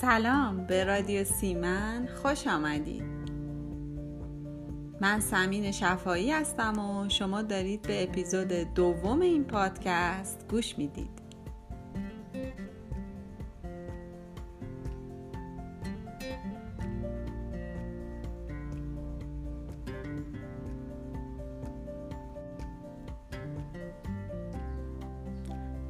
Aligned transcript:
سلام 0.00 0.66
به 0.66 0.84
رادیو 0.84 1.24
سیمن 1.24 2.08
خوش 2.22 2.46
آمدید. 2.46 3.02
من 5.00 5.20
سمین 5.20 5.72
شفایی 5.72 6.32
هستم 6.32 6.78
و 6.78 7.08
شما 7.08 7.42
دارید 7.42 7.82
به 7.82 8.02
اپیزود 8.02 8.48
دوم 8.48 9.20
این 9.20 9.44
پادکست 9.44 10.46
گوش 10.50 10.78
می‌دید. 10.78 11.26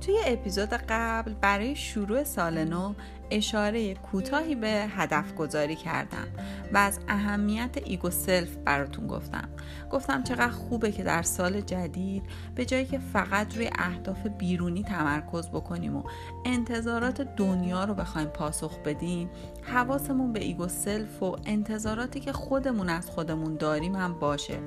توی 0.01 0.19
اپیزود 0.27 0.69
قبل 0.69 1.34
برای 1.34 1.77
شروع 1.77 2.25
سال 2.25 2.65
نو 2.65 2.95
اشاره 3.30 3.95
کوتاهی 3.95 4.55
به 4.55 4.87
هدف 4.97 5.34
گذاری 5.34 5.77
کردم 5.77 6.27
و 6.73 6.77
از 6.79 7.01
اهمیت 7.09 7.77
ego 7.84 8.11
self 8.11 8.56
براتون 8.57 9.07
گفتم. 9.07 9.48
گفتم 9.91 10.23
چقدر 10.23 10.48
خوبه 10.48 10.93
که 10.93 11.03
در 11.03 11.23
سال 11.23 11.61
جدید 11.61 12.23
به 12.55 12.65
جای 12.65 12.84
اینکه 12.84 12.98
فقط 12.98 13.57
روی 13.57 13.70
اهداف 13.79 14.27
بیرونی 14.27 14.83
تمرکز 14.83 15.48
بکنیم 15.48 15.97
و 15.97 16.03
انتظارات 16.45 17.20
دنیا 17.20 17.84
رو 17.84 17.95
بخوایم 17.95 18.29
پاسخ 18.29 18.79
بدیم. 18.79 19.31
حواسمون 19.62 20.33
به 20.33 20.45
ego 20.45 20.69
self 20.69 21.23
و 21.23 21.37
انتظاراتی 21.45 22.20
که 22.20 22.33
خودمون 22.33 22.89
از 22.89 23.11
خودمون 23.11 23.56
داریم 23.56 23.95
هم 23.95 24.19
باشه. 24.19 24.59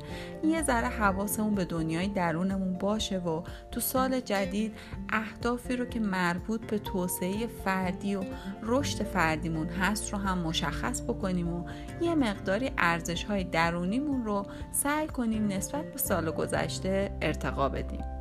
یه 0.44 0.64
ذره 0.64 0.88
حواسمون 0.88 1.56
به 1.56 1.66
دنیای 1.66 2.08
درونمون 2.08 2.74
باشه 2.74 3.20
و 3.20 3.44
تو 3.72 3.80
سال 3.80 4.20
جدید 4.20 4.76
اهدافی 5.10 5.76
رو 5.76 5.86
که 5.86 6.00
مربوط 6.00 6.62
به 6.66 6.80
توسعه 6.80 7.48
فردی 7.48 8.16
و 8.16 8.24
رشد 8.64 9.04
فردیمون 9.04 9.68
هست 9.68 10.14
رو 10.14 10.20
هم 10.20 10.38
مشخص 10.38 11.02
بکنیم 11.02 11.54
و 11.54 11.66
یه 12.02 12.16
مقداری 12.16 12.72
ارزش 12.78 13.24
های 13.24 13.44
درونیمون 13.44 14.26
رو 14.26 14.46
سعی 14.72 15.08
کنیم 15.08 15.48
نسبت 15.48 15.92
به 15.92 15.98
سال 15.98 16.32
گذشته 16.32 17.18
ارتقا 17.22 17.70
بدیم. 17.70 18.20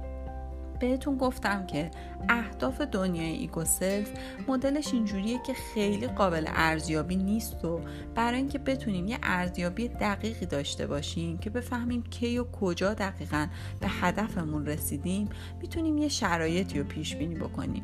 بهتون 0.80 1.16
گفتم 1.16 1.66
که 1.66 1.90
اهداف 2.28 2.80
دنیای 2.80 3.32
ego 3.32 3.64
self 3.64 4.10
مدلش 4.48 4.94
اینجوریه 4.94 5.38
که 5.46 5.52
خیلی 5.74 6.06
قابل 6.06 6.44
ارزیابی 6.46 7.16
نیست 7.16 7.64
و 7.64 7.80
برای 8.14 8.38
اینکه 8.38 8.58
بتونیم 8.58 9.08
یه 9.08 9.18
ارزیابی 9.22 9.88
دقیقی 9.88 10.46
داشته 10.46 10.86
باشیم 10.86 11.38
که 11.38 11.50
بفهمیم 11.50 12.02
کی 12.02 12.38
و 12.38 12.44
کجا 12.44 12.94
دقیقا 12.94 13.46
به 13.80 13.88
هدفمون 13.88 14.66
رسیدیم 14.66 15.28
می‌تونیم 15.60 15.98
یه 15.98 16.08
شرایطی 16.08 16.78
رو 16.78 16.84
پیش 16.84 17.16
بینی 17.16 17.34
بکنیم. 17.34 17.82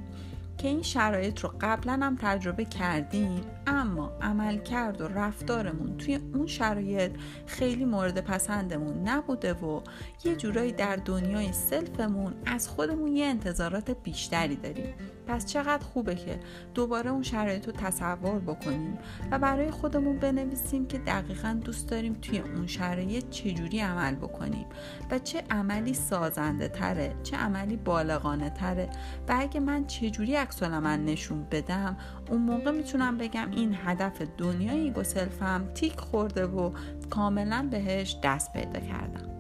که 0.58 0.69
این 0.69 0.83
شرایط 0.83 1.41
رو 1.41 1.55
قبلا 1.60 1.92
هم 1.92 2.16
تجربه 2.20 2.64
کردیم 2.64 3.41
اما 3.67 4.12
عملکرد 4.23 5.01
و 5.01 5.09
رفتارمون 5.09 5.97
توی 5.97 6.15
اون 6.34 6.47
شرایط 6.47 7.12
خیلی 7.47 7.84
مورد 7.84 8.21
پسندمون 8.21 9.09
نبوده 9.09 9.53
و 9.53 9.81
یه 10.25 10.37
جورایی 10.37 10.73
در 10.73 10.97
دنیای 10.97 11.53
سلفمون 11.53 12.34
از 12.47 12.69
خودمون 12.69 13.17
یه 13.17 13.27
انتظارات 13.27 13.91
بیشتری 13.91 14.56
داریم. 14.56 14.95
پس 15.27 15.47
چقدر 15.47 15.84
خوبه 15.84 16.15
که 16.15 16.41
دوباره 16.75 17.11
اون 17.11 17.23
شرایط 17.23 17.67
رو 17.67 17.73
تصور 17.73 18.39
بکنیم 18.39 18.98
و 19.31 19.39
برای 19.39 19.71
خودمون 19.71 20.19
بنویسیم 20.19 20.87
که 20.87 20.99
دقیقا 20.99 21.61
دوست 21.65 21.89
داریم 21.89 22.12
توی 22.12 22.39
اون 22.39 22.67
شرایط 22.67 23.31
چجوری 23.31 23.81
عمل 23.81 24.15
بکنیم 24.15 24.67
و 25.11 25.19
چه 25.19 25.43
عملی 25.51 25.95
سازنده 25.95 26.69
تره 26.69 27.15
چه 27.23 27.37
عملی 27.37 27.77
بالغانه 27.77 28.51
تره 28.51 28.89
و 29.28 29.37
اگه 29.39 29.61
من 29.61 29.87
چجوری 29.87 30.37
عکس 30.37 30.62
نشون 30.62 31.47
بدم 31.51 31.97
اون 32.30 32.42
موقع 32.42 32.70
می‌تونم 32.70 33.19
بگم 33.19 33.50
این 33.50 33.77
هدف 33.84 34.22
دنیای 34.39 34.80
ایگو 34.80 35.03
سلفم 35.03 35.65
تیک 35.75 36.00
خورده 36.00 36.47
و 36.47 36.71
کاملا 37.10 37.69
بهش 37.71 38.16
دست 38.22 38.53
پیدا 38.53 38.81
کردم. 38.81 39.34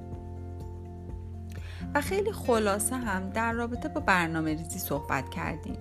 و 1.94 2.00
خیلی 2.00 2.32
خلاصه 2.32 2.96
هم 2.96 3.30
در 3.30 3.52
رابطه 3.52 3.88
با 3.88 4.00
برنامه 4.00 4.54
ریزی 4.54 4.78
صحبت 4.78 5.30
کردیم. 5.30 5.76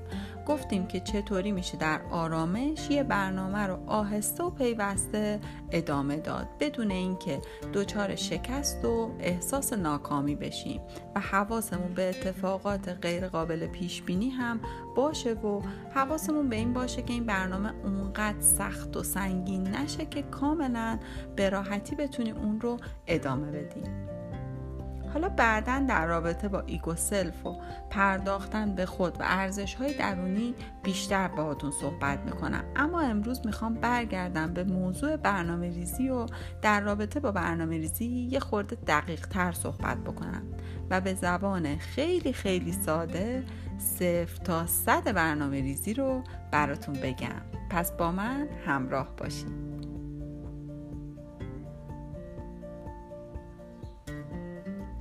گفتیم 0.48 0.88
که 0.88 1.00
چطوری 1.00 1.52
میشه 1.52 1.78
در 1.78 2.02
آرامش 2.12 2.90
یه 2.90 3.04
برنامه 3.04 3.68
رو 3.68 3.78
آهسته 3.88 4.44
و 4.44 4.50
پیوسته 4.50 5.40
ادامه 5.72 6.18
داد 6.18 6.48
بدون 6.60 6.92
اینکه 6.92 7.42
دچار 7.74 8.16
شکست 8.16 8.86
و 8.86 9.12
احساس 9.20 9.74
ناکامی 9.74 10.36
بشیم 10.36 10.82
و 11.16 11.20
حواسمون 11.20 11.94
به 11.94 12.10
اتفاقات 12.10 12.90
غیر 12.90 13.28
قابل 13.28 13.68
پیش 13.68 14.02
بینی 14.02 14.30
هم 14.30 14.60
باشه 14.96 15.34
و 15.34 15.62
حواسمون 15.96 16.50
به 16.50 16.56
این 16.56 16.74
باشه 16.74 17.02
که 17.02 17.14
این 17.14 17.26
برنامه 17.26 17.74
اونقدر 17.84 18.42
سخت 18.42 18.98
و 18.98 19.04
سنگین 19.04 19.68
نشه 19.68 20.06
که 20.06 20.22
کاملا 20.22 21.00
به 21.36 21.50
راحتی 21.50 21.96
بتونیم 21.96 22.38
اون 22.38 22.62
رو 22.62 22.78
ادامه 23.08 23.52
بدیم. 23.52 24.13
حالا 25.14 25.30
بعدا 25.30 25.86
در 25.90 26.06
رابطه 26.06 26.48
با 26.48 26.64
ego 26.66 26.96
self 26.96 27.46
و 27.46 27.56
پرداختن 27.90 28.76
به 28.76 28.86
خود 28.86 29.14
و 29.20 29.24
ارزش 29.24 29.76
های 29.76 29.94
درونی 29.94 30.56
بیشتر 30.84 31.28
باهاتون 31.28 31.72
صحبت 31.72 32.20
می‌کنم. 32.20 32.64
اما 32.76 33.02
امروز 33.02 33.46
می‌خوام 33.46 33.74
برگردم 33.74 34.54
به 34.54 34.64
موضوع 34.64 35.16
برنامه 35.16 35.70
ریزی 35.70 36.10
و 36.10 36.26
در 36.62 36.82
رابطه 36.82 37.20
با 37.20 37.32
برنامه 37.32 37.78
ریزی 37.78 38.06
یه 38.06 38.40
خورده 38.40 38.78
دقیق 38.88 39.28
تر 39.28 39.52
صحبت 39.52 39.98
بکنم 39.98 40.44
و 40.90 41.02
به 41.02 41.14
زبان 41.14 41.78
خیلی 41.78 42.34
خیلی 42.34 42.72
ساده 42.72 43.44
صفر 43.78 44.44
تا 44.44 44.68
صد 44.68 45.14
برنامه 45.14 45.62
ریزی 45.62 45.94
رو 45.94 46.24
براتون 46.52 46.96
بگم. 46.96 47.42
پس 47.70 47.92
با 47.92 48.12
من 48.12 48.48
همراه 48.66 49.08
باشید 49.18 49.93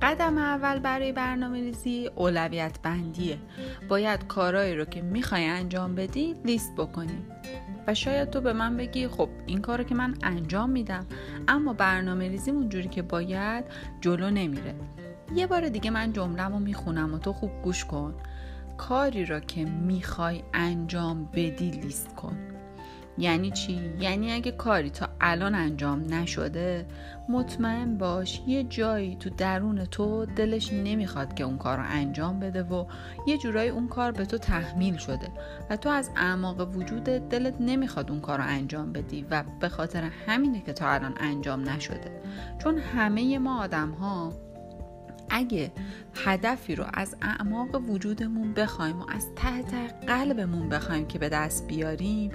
قدم 0.03 0.37
اول 0.37 0.79
برای 0.79 1.11
برنامه 1.11 1.61
ریزی 1.61 2.09
اولویت 2.15 2.79
بندیه 2.83 3.37
باید 3.89 4.27
کارهایی 4.27 4.75
رو 4.75 4.85
که 4.85 5.01
می‌خوای 5.01 5.45
انجام 5.45 5.95
بدی 5.95 6.35
لیست 6.45 6.75
بکنی. 6.75 7.25
و 7.87 7.93
شاید 7.93 8.29
تو 8.29 8.41
به 8.41 8.53
من 8.53 8.77
بگی 8.77 9.07
خب 9.07 9.29
این 9.45 9.61
کار 9.61 9.77
رو 9.77 9.83
که 9.83 9.95
من 9.95 10.15
انجام 10.23 10.69
میدم. 10.69 11.05
اما 11.47 11.73
برنامه 11.73 12.29
ریزی 12.29 12.51
اونجوری 12.51 12.89
که 12.89 13.01
باید 13.01 13.65
جلو 14.01 14.29
نمیره. 14.29 14.75
یه 15.35 15.47
بار 15.47 15.69
دیگه 15.69 15.91
من 15.91 16.13
جملم 16.13 16.53
رو 16.53 16.59
می‌خونم 16.59 17.13
و 17.13 17.17
تو 17.17 17.33
خوب 17.33 17.51
گوش 17.63 17.85
کن. 17.85 18.15
کاری 18.77 19.25
را 19.25 19.39
که 19.39 19.65
می‌خوای 19.65 20.43
انجام 20.53 21.25
بدی 21.25 21.71
لیست 21.71 22.15
کن. 22.15 22.52
یعنی 23.17 23.51
چی؟ 23.51 23.93
یعنی 23.99 24.31
اگه 24.31 24.51
کاری 24.51 24.89
تا 24.89 25.09
الان 25.21 25.55
انجام 25.55 26.13
نشده 26.13 26.85
مطمئن 27.29 27.97
باش 27.97 28.41
یه 28.47 28.63
جایی 28.63 29.15
تو 29.15 29.29
درون 29.29 29.85
تو 29.85 30.25
دلش 30.25 30.73
نمی‌خواد 30.73 31.33
که 31.33 31.43
اون 31.43 31.57
کار 31.57 31.77
رو 31.77 31.83
انجام 31.87 32.39
بده 32.39 32.63
و 32.63 32.85
یه 33.27 33.37
جورایی 33.37 33.69
اون 33.69 33.87
کار 33.87 34.11
به 34.11 34.25
تو 34.25 34.37
تحمیل 34.37 34.97
شده 34.97 35.27
و 35.69 35.77
تو 35.77 35.89
از 35.89 36.09
اعماق 36.15 36.75
وجود 36.75 37.03
دلت 37.03 37.55
نمی‌خواد 37.59 38.11
اون 38.11 38.21
کار 38.21 38.37
رو 38.37 38.43
انجام 38.47 38.93
بدی 38.93 39.25
و 39.31 39.43
به 39.59 39.69
خاطر 39.69 40.03
همینه 40.27 40.61
که 40.61 40.73
تا 40.73 40.89
الان 40.89 41.13
انجام 41.19 41.69
نشده 41.69 42.21
چون 42.63 42.77
همه 42.77 43.39
ما 43.39 43.63
آدم 43.63 43.89
ها 43.89 44.33
اگه 45.29 45.71
هدفی 46.25 46.75
رو 46.75 46.85
از 46.93 47.15
اعماق 47.21 47.89
وجودمون 47.89 48.53
بخوایم 48.53 49.01
و 49.01 49.05
از 49.09 49.27
ته 49.35 49.63
ته 49.63 49.87
قلبمون 49.87 50.69
بخوایم 50.69 51.07
که 51.07 51.19
به 51.19 51.29
دست 51.29 51.67
بیاریم 51.67 52.31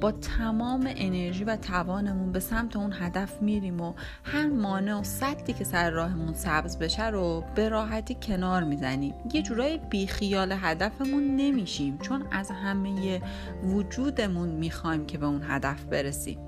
با 0.00 0.12
تمام 0.12 0.92
انرژی 0.96 1.44
و 1.44 1.56
توانمون 1.56 2.32
به 2.32 2.40
سمت 2.40 2.76
اون 2.76 2.92
هدف 2.92 3.42
میریم 3.42 3.80
و 3.80 3.94
هر 4.24 4.46
مانع 4.46 5.00
و 5.00 5.02
صدی 5.02 5.52
که 5.52 5.64
سر 5.64 5.90
راهمون 5.90 6.34
سبز 6.34 6.78
بشه 6.78 7.06
رو 7.06 7.44
به 7.54 7.68
راحتی 7.68 8.16
کنار 8.22 8.64
می‌زنیم. 8.64 9.14
یه 9.32 9.42
جورایی 9.42 9.78
بیخیال 9.78 10.52
هدفمون 10.52 11.36
نمیشیم 11.36 11.98
چون 11.98 12.24
از 12.32 12.50
همه 12.50 13.22
وجودمون 13.64 14.48
می‌خوایم 14.48 15.06
که 15.06 15.18
به 15.18 15.26
اون 15.26 15.42
هدف 15.48 15.84
برسیم. 15.84 16.38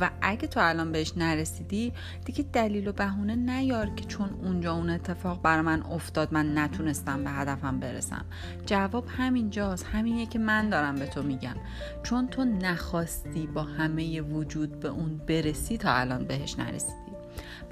و 0.00 0.10
اگه 0.22 0.46
تو 0.46 0.60
الان 0.62 0.92
بهش 0.92 1.12
نرسیدی 1.16 1.92
دیگه 2.24 2.44
دلیل 2.52 2.88
و 2.88 2.92
بهونه 2.92 3.36
نیار 3.36 3.90
که 3.94 4.04
چون 4.04 4.30
اونجا 4.42 4.74
اون 4.74 4.90
اتفاق 4.90 5.42
بر 5.42 5.60
من 5.60 5.82
افتاد 5.82 6.34
من 6.34 6.58
نتونستم 6.58 7.24
به 7.24 7.30
هدفم 7.30 7.80
برسم. 7.80 8.24
جواب 8.66 9.04
همینجاست. 9.08 9.86
همینیه 9.92 10.26
که 10.26 10.38
من 10.38 10.70
دارم 10.70 10.94
به 10.94 11.06
تو 11.06 11.22
میگم. 11.22 11.56
چون 12.02 12.28
تو 12.28 12.44
نخواستی 12.44 13.46
با 13.46 13.62
همه 13.62 14.20
وجود 14.20 14.80
به 14.80 14.88
اون 14.88 15.16
برسی 15.16 15.78
تا 15.78 15.92
الان 15.94 16.24
بهش 16.24 16.58
نرسیدی. 16.58 17.11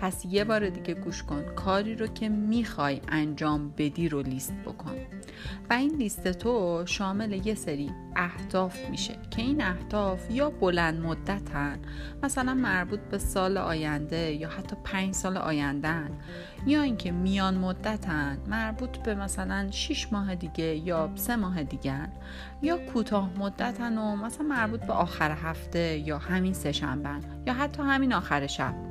پس 0.01 0.25
یه 0.25 0.45
بار 0.45 0.69
دیگه 0.69 0.95
گوش 0.95 1.23
کن. 1.23 1.43
کاری 1.43 1.95
رو 1.95 2.07
که 2.07 2.29
می‌خوای 2.29 3.01
انجام 3.09 3.75
بدی 3.79 4.09
رو 4.09 4.23
لیست 4.23 4.55
بکن. 4.67 4.97
و 5.71 5.73
این 5.73 5.97
لیست 5.97 6.29
تو 6.29 6.83
شامل 6.87 7.47
یه 7.47 7.55
سری 7.55 7.91
اهداف 8.17 8.91
میشه 8.91 9.17
که 9.31 9.43
این 9.43 9.63
اهداف 9.63 10.31
یا 10.31 10.51
بلند 10.51 11.01
مدتن 11.01 11.79
مثلا 12.23 12.55
مربوط 12.55 13.01
به 13.01 13.19
سال 13.19 13.59
آینده 13.59 14.33
یا 14.33 14.49
حتی 14.49 14.77
پنج 14.85 15.15
سال 15.15 15.37
آیندهن 15.37 16.11
یا 16.67 16.83
اینکه 16.83 17.13
میان 17.13 17.55
مدتن 17.55 18.39
مربوط 18.47 18.99
به 18.99 19.15
مثلا 19.15 19.71
6 19.71 20.13
ماه 20.13 20.35
دیگه 20.35 20.77
یا 20.77 21.11
سه 21.15 21.37
ماه 21.37 21.63
دیگه 21.63 22.09
یا 22.63 22.79
کوتاه 22.79 23.31
مدتن 23.39 23.99
و 23.99 24.17
مثلا 24.17 24.47
مربوط 24.47 24.81
به 24.81 24.93
آخر 24.93 25.31
هفته 25.31 25.99
یا 25.99 26.19
همین 26.19 26.53
سه 26.53 26.73
یا 27.47 27.55
حتی 27.55 27.83
همین 27.83 28.13
آخر 28.13 28.47
شب. 28.47 28.90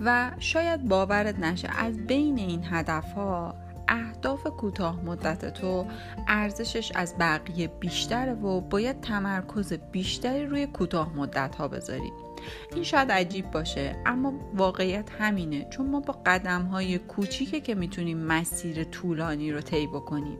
و 0.00 0.30
شاید 0.38 0.88
باورت 0.88 1.38
نشه 1.38 1.68
از 1.78 1.96
بین 1.96 2.38
این 2.38 2.64
هدف 2.70 3.12
ها 3.12 3.54
اهداف 3.88 4.46
کوتاه 4.46 5.04
مدت 5.04 5.54
تو 5.54 5.86
ارزشش 6.28 6.92
از 6.94 7.14
بقیه 7.18 7.68
بیشتره 7.68 8.34
و 8.34 8.60
باید 8.60 9.00
تمرکز 9.00 9.72
بیشتری 9.72 10.46
روی 10.46 10.66
کوتاه 10.66 11.16
مدت 11.16 11.54
ها 11.54 11.68
بذاری. 11.68 12.12
این 12.74 12.84
شاید 12.84 13.12
عجیب 13.12 13.50
باشه 13.50 13.96
اما 14.06 14.32
واقعیت 14.54 15.10
همینه. 15.18 15.66
چون 15.70 15.90
ما 15.90 16.00
با 16.00 16.18
قدم 16.26 16.62
های 16.62 16.98
کوچیکه 16.98 17.60
که 17.60 17.74
می‌تونیم 17.74 18.18
مسیر 18.18 18.84
طولانی 18.84 19.52
رو 19.52 19.60
طی 19.60 19.86
بکنیم. 19.86 20.38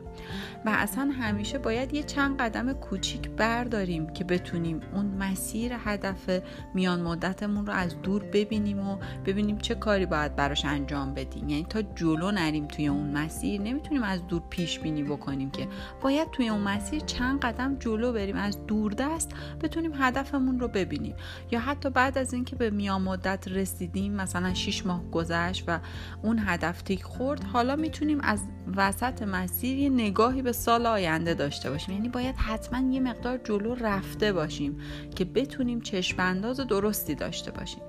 و 0.65 0.69
اصلا 0.69 1.11
همیشه 1.21 1.59
باید 1.59 1.95
یه 1.95 2.03
چند 2.03 2.41
قدم 2.41 2.73
کوچیک 2.73 3.31
برداریم 3.31 4.13
که 4.13 4.25
بتونیم 4.25 4.81
اون 4.95 5.07
مسیر 5.07 5.73
هدف 5.85 6.31
میان 6.75 7.01
مدتمون 7.01 7.67
رو 7.67 7.73
از 7.73 8.03
دور 8.03 8.23
ببینیم 8.23 8.89
و 8.89 8.99
ببینیم 9.27 9.59
چه 9.59 9.75
کاری 9.75 10.07
باید 10.07 10.37
براش 10.37 10.65
انجام 10.65 11.15
بدیم. 11.15 11.49
یعنی 11.49 11.65
تا 11.65 11.83
جلو 11.83 12.31
نریم 12.31 12.69
توی 12.69 12.89
اون 12.89 13.11
مسیر 13.11 13.61
نمی‌تونیم 13.61 14.03
از 14.03 14.27
دور 14.27 14.43
پیش 14.51 14.79
بینی 14.79 15.03
بکنیم 15.03 15.51
که. 15.51 15.69
باید 16.03 16.31
توی 16.31 16.49
اون 16.49 16.61
مسیر 16.61 17.01
چند 17.01 17.41
قدم 17.41 17.77
جلو 17.79 18.13
بریم 18.13 18.37
از 18.37 18.67
دور 18.67 18.93
دست 18.93 19.31
بتونیم 19.63 19.93
هدفمون 19.95 20.61
رو 20.61 20.69
ببینیم. 20.69 21.15
یا 21.51 21.61
حتی 21.61 21.91
بعد 21.97 22.19
از 22.19 22.35
اینکه 22.35 22.57
به 22.57 22.71
میان 22.71 23.03
مدت 23.03 23.49
رسیدیم 23.49 24.13
مثلا 24.13 24.55
6 24.55 24.87
ماه 24.87 25.11
گذشت 25.11 25.65
و 25.67 25.79
اون 26.23 26.43
هدف 26.47 26.83
تیک 26.83 27.03
خورد 27.03 27.45
حالا 27.45 27.77
می‌تونیم 27.77 28.21
از 28.21 28.41
وسط 28.77 29.23
مسیر 29.23 29.79
یه 29.79 29.89
نگاهی 29.89 30.43
به 30.43 30.53
سال 30.53 30.87
آینده 30.87 31.35
داشته 31.35 31.71
باشیم. 31.71 31.95
یعنی 31.95 32.09
باید 32.09 32.37
حتما 32.37 32.93
یه 32.93 33.01
مقدار 33.01 33.39
جلو 33.39 33.75
رفته 33.75 34.33
باشیم 34.33 34.81
که 35.15 35.25
بتونیم 35.25 35.81
چشم 35.81 36.17
انداز 36.19 36.61
درستی 36.61 37.15
داشته 37.15 37.51
باشیم. 37.51 37.83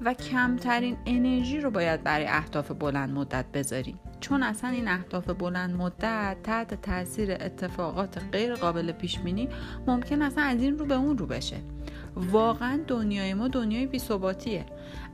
و 0.00 0.14
کمترین 0.14 0.96
انرژی 1.06 1.60
رو 1.60 1.70
باید 1.70 2.04
برای 2.04 2.26
اهداف 2.26 2.70
بلند 2.70 3.10
مدت 3.10 3.44
بذاریم. 3.54 4.00
چون 4.20 4.42
اصلا 4.42 4.70
این 4.70 4.88
اهداف 4.88 5.30
بلند 5.30 5.76
مدت 5.76 6.36
تحت 6.44 6.82
تاثیر 6.82 7.32
اتفاقات 7.32 8.18
غیر 8.32 8.54
قابل 8.54 8.92
پیش 8.92 9.18
بینی 9.18 9.48
ممکن 9.86 10.22
اصلا 10.22 10.44
از 10.44 10.62
این 10.62 10.78
رو 10.78 10.86
به 10.86 10.94
اون 10.94 11.18
رو 11.18 11.26
بشه. 11.26 11.56
واقعا 12.18 12.80
دنیای 12.86 13.34
ما 13.34 13.48
دنیای 13.48 13.86
بیثباتیه 13.86 14.66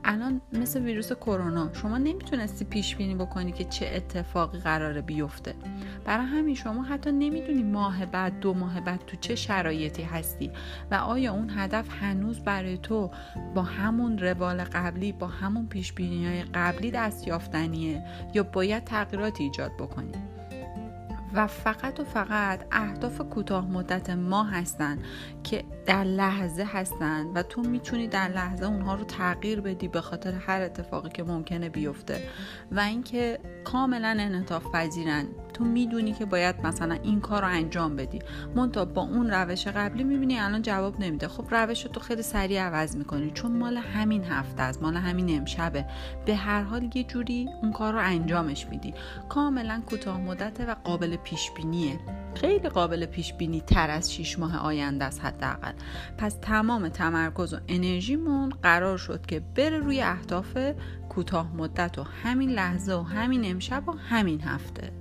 الان 0.03 0.41
مثل 0.53 0.81
ویروس 0.81 1.13
کرونا 1.13 1.73
شما 1.73 1.97
نمی‌تونستی 1.97 2.65
پیش 2.65 2.95
بینی 2.95 3.15
بکنی 3.15 3.51
که 3.51 3.63
چه 3.63 3.91
اتفاقی 3.95 4.59
قراره 4.59 5.01
بیفته. 5.01 5.55
برای 6.05 6.25
همین 6.25 6.55
شما 6.55 6.83
حتی 6.83 7.11
نمی‌دونی 7.11 7.63
ماه 7.63 8.05
بعد 8.05 8.39
دو 8.39 8.53
ماه 8.53 8.81
بعد 8.81 8.99
تو 9.07 9.17
چه 9.17 9.35
شرایطی 9.35 10.03
هستی 10.03 10.51
و 10.91 10.95
آیا 10.95 11.33
اون 11.33 11.49
هدف 11.49 12.03
هنوز 12.03 12.39
برای 12.39 12.77
تو 12.77 13.11
با 13.55 13.61
همون 13.61 14.17
روال 14.17 14.63
قبلی 14.63 15.11
با 15.11 15.27
همون 15.27 15.67
پیش 15.67 15.93
بینی 15.93 16.27
های 16.27 16.43
قبلی 16.43 16.91
دست 16.91 17.27
یافتنیه 17.27 18.03
یا 18.33 18.43
باید 18.43 18.83
تغییراتی 18.83 19.43
ایجاد 19.43 19.71
بکنی؟ 19.73 20.11
و 21.35 21.47
فقط 21.47 21.99
و 21.99 22.03
فقط 22.03 22.65
اهداف 22.71 23.21
کوتاه 23.21 23.67
مدت 23.67 24.09
ما 24.09 24.43
هستن 24.43 24.99
که 25.45 25.63
در 25.85 26.03
لحظه 26.03 26.63
هستن 26.63 27.25
و 27.35 27.43
تو 27.43 27.61
می‌تونی 27.61 28.07
در 28.07 28.27
لحظه 28.27 28.65
اونها 28.65 28.95
رو 28.95 29.03
تغییر 29.03 29.61
بدی 29.61 29.87
به 29.87 30.01
خاطر 30.01 30.33
هر 30.33 30.61
اتفاقی 30.61 31.09
که 31.09 31.23
ممکنه 31.23 31.69
بیفته. 31.69 32.21
و 32.71 32.79
اینکه 32.79 33.39
کاملا 33.63 34.17
انعطاف 34.19 34.63
پذیرن. 34.73 35.25
تو 35.53 35.63
می‌دونی 35.63 36.13
که 36.13 36.25
باید 36.25 36.55
مثلا 36.63 36.97
این 37.03 37.19
کار 37.21 37.41
رو 37.41 37.47
انجام 37.47 37.95
بدی. 37.95 38.19
منتها 38.55 38.85
با 38.85 39.01
اون 39.01 39.29
روش 39.29 39.67
قبلی 39.67 40.03
می‌بینی 40.03 40.39
الان 40.39 40.61
جواب 40.61 40.99
نمیده. 40.99 41.27
خب 41.27 41.45
روش 41.51 41.83
تو 41.83 41.99
خیلی 41.99 42.21
سریع 42.21 42.61
عوض 42.61 42.97
می‌کنی. 42.97 43.31
چون 43.31 43.57
مال 43.57 43.77
همین 43.77 44.23
هفته 44.23 44.61
است. 44.61 44.81
مال 44.81 44.95
همین 44.97 45.37
امشبه. 45.37 45.85
به 46.25 46.35
هر 46.35 46.61
حال 46.61 46.89
یه 46.95 47.03
جوری 47.03 47.49
اون 47.61 47.71
کار 47.71 47.93
رو 47.93 47.99
انجامش 47.99 48.67
میدی. 48.67 48.93
کاملا 49.29 49.81
کوتاه 49.85 50.21
مدته 50.21 50.65
و 50.65 50.75
قابل 50.83 51.15
پیش 51.15 51.51
بینیه 51.51 51.99
خیلی 52.35 52.69
قابل 52.69 53.05
پیش 53.05 53.33
بینی 53.33 53.61
تر 53.61 53.89
از 53.89 54.13
6 54.13 54.39
ماه 54.39 54.57
آینده 54.57 55.05
است 55.05 55.21
حداقل. 55.35 55.73
پس 56.17 56.37
تمام 56.41 56.89
تمرکز 56.89 57.53
و 57.53 57.57
انرژیمون 57.67 58.49
قرار 58.49 58.97
شد 58.97 59.25
که 59.25 59.39
بره 59.55 59.77
روی 59.77 60.01
اهداف 60.01 60.57
کوتاه 61.09 61.55
مدت 61.55 61.99
و 61.99 62.03
همین 62.03 62.49
لحظه 62.49 62.93
و 62.93 63.01
همین 63.01 63.51
امشب 63.51 63.89
و 63.89 63.91
همین 63.91 64.41
هفته. 64.41 64.91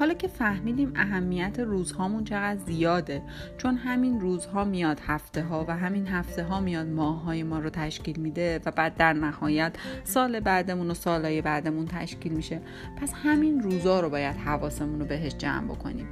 حالا 0.00 0.14
که 0.14 0.28
فهمیدیم 0.28 0.92
اهمیت 0.96 1.60
روزهامون 1.60 2.24
چقدر 2.24 2.60
زیاده 2.66 3.22
چون 3.58 3.76
همین 3.76 4.20
روزها 4.20 4.64
میاد 4.64 5.00
هفته 5.06 5.42
ها 5.42 5.64
و 5.68 5.76
همین 5.76 6.06
هفته 6.06 6.44
ها 6.44 6.60
میاد 6.60 6.86
ماه 6.86 7.22
های 7.22 7.42
ما 7.42 7.58
رو 7.58 7.70
تشکیل 7.70 8.20
میده 8.20 8.60
و 8.66 8.70
بعد 8.70 8.96
در 8.96 9.12
نهایت 9.12 9.72
سال 10.04 10.40
بعدمون 10.40 10.90
و 10.90 10.94
سالهای 10.94 11.42
بعدمون 11.42 11.86
تشکیل 11.86 12.32
میشه. 12.32 12.60
پس 12.96 13.12
همین 13.14 13.60
روزها 13.60 14.00
رو 14.00 14.10
باید 14.10 14.36
حواسمون 14.36 15.00
رو 15.00 15.06
بهش 15.06 15.34
جمع 15.34 15.64
بکنیم. 15.64 16.08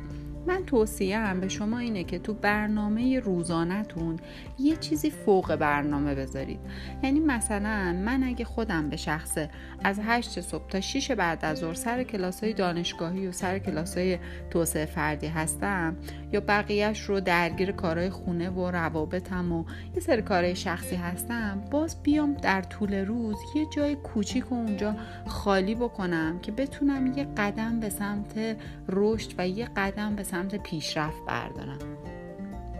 من 0.48 0.64
توصیم 0.66 1.40
به 1.40 1.48
شما 1.48 1.78
اینه 1.78 2.04
که 2.04 2.18
تو 2.18 2.34
برنامه 2.34 3.20
روزانهتون 3.20 4.16
یه 4.58 4.76
چیزی 4.76 5.10
فوق 5.10 5.56
برنامه 5.56 6.14
بذارید. 6.14 6.60
یعنی 7.02 7.20
مثلا 7.20 7.92
من 8.04 8.22
اگه 8.22 8.44
خودم 8.44 8.88
به 8.88 8.96
شخصه 8.96 9.50
از 9.84 10.00
8 10.04 10.40
صبح 10.40 10.68
تا 10.68 10.80
6 10.80 11.10
بعد 11.10 11.44
از 11.44 11.58
ظهر 11.58 11.74
سر 11.74 12.02
کلاس 12.02 12.44
های 12.44 12.52
دانشگاهی 12.52 13.26
و 13.26 13.32
سر 13.32 13.58
کلاس 13.58 13.98
های 13.98 14.18
توسعه 14.50 14.86
فردی 14.86 15.26
هستم 15.26 15.96
یا 16.32 16.40
بقیهش 16.40 17.00
رو 17.00 17.20
درگیر 17.20 17.72
کارهای 17.72 18.10
خونه 18.10 18.50
و 18.50 18.70
روابطم 18.70 19.52
و 19.52 19.64
یه 19.94 20.00
سری 20.00 20.22
کارهای 20.22 20.56
شخصی 20.56 20.96
هستم 20.96 21.62
باز 21.70 22.02
بیام 22.02 22.34
در 22.34 22.62
طول 22.62 22.94
روز 22.94 23.36
یه 23.54 23.66
جای 23.76 23.96
کوچیک 23.96 24.52
و 24.52 24.54
اونجا 24.54 24.96
خالی 25.26 25.74
بکنم 25.74 26.38
که 26.38 26.52
بتونم 26.52 27.06
یه 27.06 27.24
قدم 27.36 27.80
به 27.80 27.88
سمت 27.88 28.56
رشد 28.88 29.34
و 29.38 29.48
یه 29.48 29.68
قدم 29.76 30.16
به 30.16 30.22
سمت 30.22 30.62
پیشرفت 30.62 31.24
بردارم. 31.26 31.97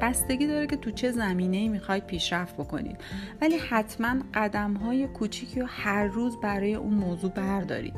بستگی 0.02 0.46
داره 0.46 0.66
که 0.66 0.76
تو 0.76 0.90
چه 0.90 1.12
زمینه 1.12 1.56
ای 1.56 1.68
می‌خواید 1.68 2.06
پیشرفت 2.06 2.54
بکنید 2.54 2.96
ولی 3.40 3.56
حتما 3.56 4.14
قدم 4.34 4.74
های 4.74 5.06
کوچیکی 5.06 5.60
رو 5.60 5.66
هر 5.70 6.06
روز 6.06 6.36
برای 6.36 6.74
اون 6.74 6.94
موضوع 6.94 7.30
بردارید. 7.30 7.94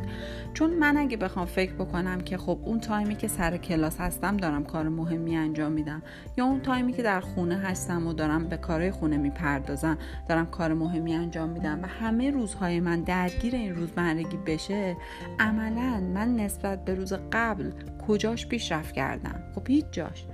چون 0.54 0.70
من 0.70 0.96
اگه 0.96 1.16
بخوام 1.16 1.46
فکر 1.46 1.72
بکنم 1.72 2.20
که 2.20 2.36
خب 2.38 2.58
اون 2.64 2.80
تایمی 2.80 3.16
که 3.16 3.28
سر 3.28 3.56
کلاس 3.56 4.00
هستم 4.00 4.36
دارم 4.36 4.64
کار 4.64 4.88
مهمی 4.88 5.36
انجام 5.36 5.72
میدم 5.72 6.02
یا 6.36 6.44
اون 6.44 6.60
تایمی 6.60 6.92
که 6.92 7.02
در 7.02 7.20
خونه 7.20 7.56
هستم 7.56 8.06
و 8.06 8.12
دارم 8.12 8.48
به 8.48 8.56
کارهای 8.56 8.90
خونه 8.90 9.16
می‌پردازم 9.16 9.98
دارم 10.28 10.46
کار 10.46 10.74
مهمی 10.74 11.14
انجام 11.14 11.48
میدم 11.48 11.82
و 11.82 11.86
همه 11.86 12.30
روزهای 12.30 12.80
من 12.80 13.00
درگیر 13.00 13.54
این 13.54 13.74
روزمرگی 13.74 14.36
بشه 14.46 14.96
عملا 15.38 16.00
من 16.00 16.36
نسبت 16.36 16.84
به 16.84 16.94
روز 16.94 17.12
قبل 17.32 17.70
کجاش 18.06 18.46
پیشرفت 18.46 18.94
کردم؟ 18.94 19.42
خب 19.54 19.68
هیچ 19.68 19.84
جاش. 19.90 20.24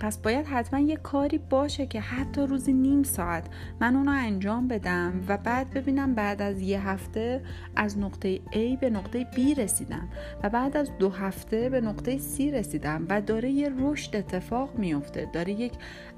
پس 0.00 0.18
باید 0.18 0.46
حتما 0.46 0.80
یه 0.80 0.96
کاری 0.96 1.38
باشه 1.38 1.86
که 1.86 2.00
حتی 2.00 2.40
روزی 2.40 2.72
نیم 2.72 3.02
ساعت 3.02 3.46
من 3.80 3.96
اونو 3.96 4.10
انجام 4.10 4.68
بدم 4.68 5.24
و 5.28 5.36
بعد 5.36 5.70
ببینم 5.70 6.14
بعد 6.14 6.42
از 6.42 6.60
یه 6.60 6.88
هفته 6.88 7.42
از 7.76 7.98
نقطه 7.98 8.36
A 8.36 8.80
به 8.80 8.90
نقطه 8.90 9.26
B 9.32 9.58
رسیدم 9.58 10.08
و 10.42 10.50
بعد 10.50 10.76
از 10.76 10.90
دو 10.98 11.08
هفته 11.08 11.68
به 11.68 11.80
نقطه 11.80 12.18
C 12.18 12.40
رسیدم 12.40 13.06
و 13.08 13.20
داره 13.20 13.50
یه 13.50 13.72
رشد 13.78 14.16
اتفاق 14.16 14.74
میفته 14.74 15.28
داره 15.32 15.52
یک 15.52 15.72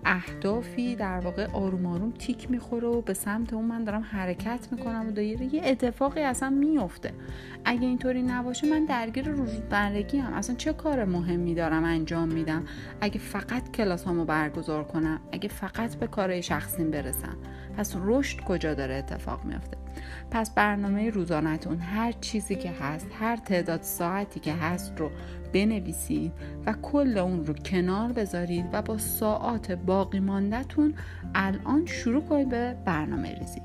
اهدافی 0.05 0.97
در 0.97 1.21
واقع 1.21 1.47
آروم 1.53 1.87
آروم 1.87 2.11
تیک 2.11 2.51
می‌خوره 2.51 2.89
و 2.89 3.01
به 3.01 3.15
سمت 3.15 3.53
اون 3.53 3.65
من 3.65 3.85
دارم 3.85 4.03
حرکت 4.11 4.69
می‌کنم 4.73 5.09
و 5.09 5.11
داره 5.11 5.55
یه 5.55 5.63
اتفاقی 5.65 6.21
اصلا 6.21 6.51
میفته 6.51 7.13
اگه 7.65 7.87
اینطوری 7.87 8.23
نباشه 8.23 8.71
من 8.71 8.85
درگیر 8.85 9.29
روزمرگی 9.29 10.19
هم 10.19 10.33
اصلا 10.33 10.57
چه 10.57 10.73
کار 10.73 11.05
مهمی 11.05 11.55
دارم 11.55 11.85
انجام 11.85 12.29
میدم؟ 12.29 12.65
اگه 13.01 13.19
فقط 13.19 13.71
کلاس 13.71 14.05
هامو 14.05 14.25
برگزار 14.25 14.85
کنم 14.85 15.21
اگه 15.33 15.49
فقط 15.49 15.95
به 15.95 16.07
کارهای 16.07 16.43
شخصیم 16.43 16.91
برسم. 16.91 17.37
پس 17.81 17.97
رشد 18.05 18.41
کجا 18.41 18.75
داره 18.75 18.95
اتفاق 18.95 19.45
میافته؟ 19.45 19.77
پس 20.31 20.51
برنامه 20.51 21.11
روزانهتون 21.11 21.79
هر 21.79 22.13
چیزی 22.13 22.57
که 22.57 22.71
هست 22.71 23.07
هر 23.21 23.37
تعداد 23.37 23.83
ساعتی 23.83 24.41
که 24.41 24.53
هست 24.53 24.93
رو 24.97 25.11
بنویسید 25.53 26.33
و 26.67 26.73
کل 26.73 27.19
اون 27.19 27.47
رو 27.47 27.55
کنار 27.55 28.13
بذارید 28.13 28.65
و 28.73 28.83
با 28.83 28.99
ساعات 28.99 29.73
باقی 29.73 30.21
ماندهتون 30.21 30.95
الان 31.35 31.87
شروع 31.87 32.23
کنید 32.23 32.49
به 32.49 32.77
برنامه 32.85 33.35
ریزی. 33.35 33.63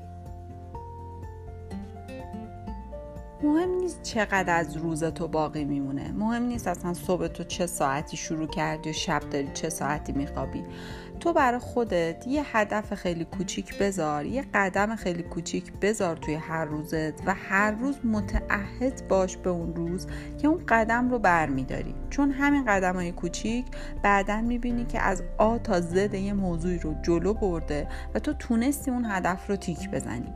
مهم 3.42 3.70
نیست 3.70 4.02
چقدر 4.02 4.58
از 4.58 4.76
روز 4.76 5.04
تو 5.04 5.28
باقی 5.28 5.64
میمونه. 5.64 6.12
مهم 6.12 6.42
نیست 6.42 6.68
اصلا 6.68 6.94
صبح 6.94 7.26
تو 7.26 7.44
چه 7.44 7.66
ساعتی 7.66 8.16
شروع 8.16 8.46
کردی 8.46 8.90
و 8.90 8.92
شب 8.92 9.22
داری 9.30 9.48
چه 9.54 9.68
ساعتی 9.68 10.12
میخوابی. 10.12 10.64
تو 11.20 11.32
برای 11.32 11.58
خودت 11.58 12.24
یه 12.26 12.56
هدف 12.56 12.94
خیلی 12.94 13.24
کوچیک 13.24 13.78
بذار 13.78 14.26
یه 14.26 14.44
قدم 14.54 14.96
خیلی 14.96 15.22
کوچیک 15.22 15.72
بذار 15.72 16.16
توی 16.16 16.34
هر 16.34 16.64
روزت 16.64 17.26
و 17.26 17.34
هر 17.34 17.70
روز 17.70 17.96
متعهد 18.04 19.08
باش 19.08 19.36
به 19.36 19.50
اون 19.50 19.74
روز 19.74 20.06
که 20.38 20.48
اون 20.48 20.64
قدم 20.68 21.10
رو 21.10 21.18
برمیداری. 21.18 21.94
چون 22.10 22.30
همین 22.30 22.64
قدم 22.64 22.94
های 22.94 23.12
کوچیک 23.12 23.66
بعدا 24.02 24.40
می‌بینی 24.40 24.84
که 24.84 25.00
از 25.00 25.22
آ 25.38 25.58
تا 25.58 25.80
زد 25.80 26.14
یه 26.14 26.32
موضوعی 26.32 26.78
رو 26.78 26.94
جلو 27.02 27.34
برده 27.34 27.88
و 28.14 28.18
تو 28.18 28.32
تونستی 28.32 28.90
اون 28.90 29.04
هدف 29.04 29.50
رو 29.50 29.56
تیک 29.56 29.90
بزنی. 29.90 30.34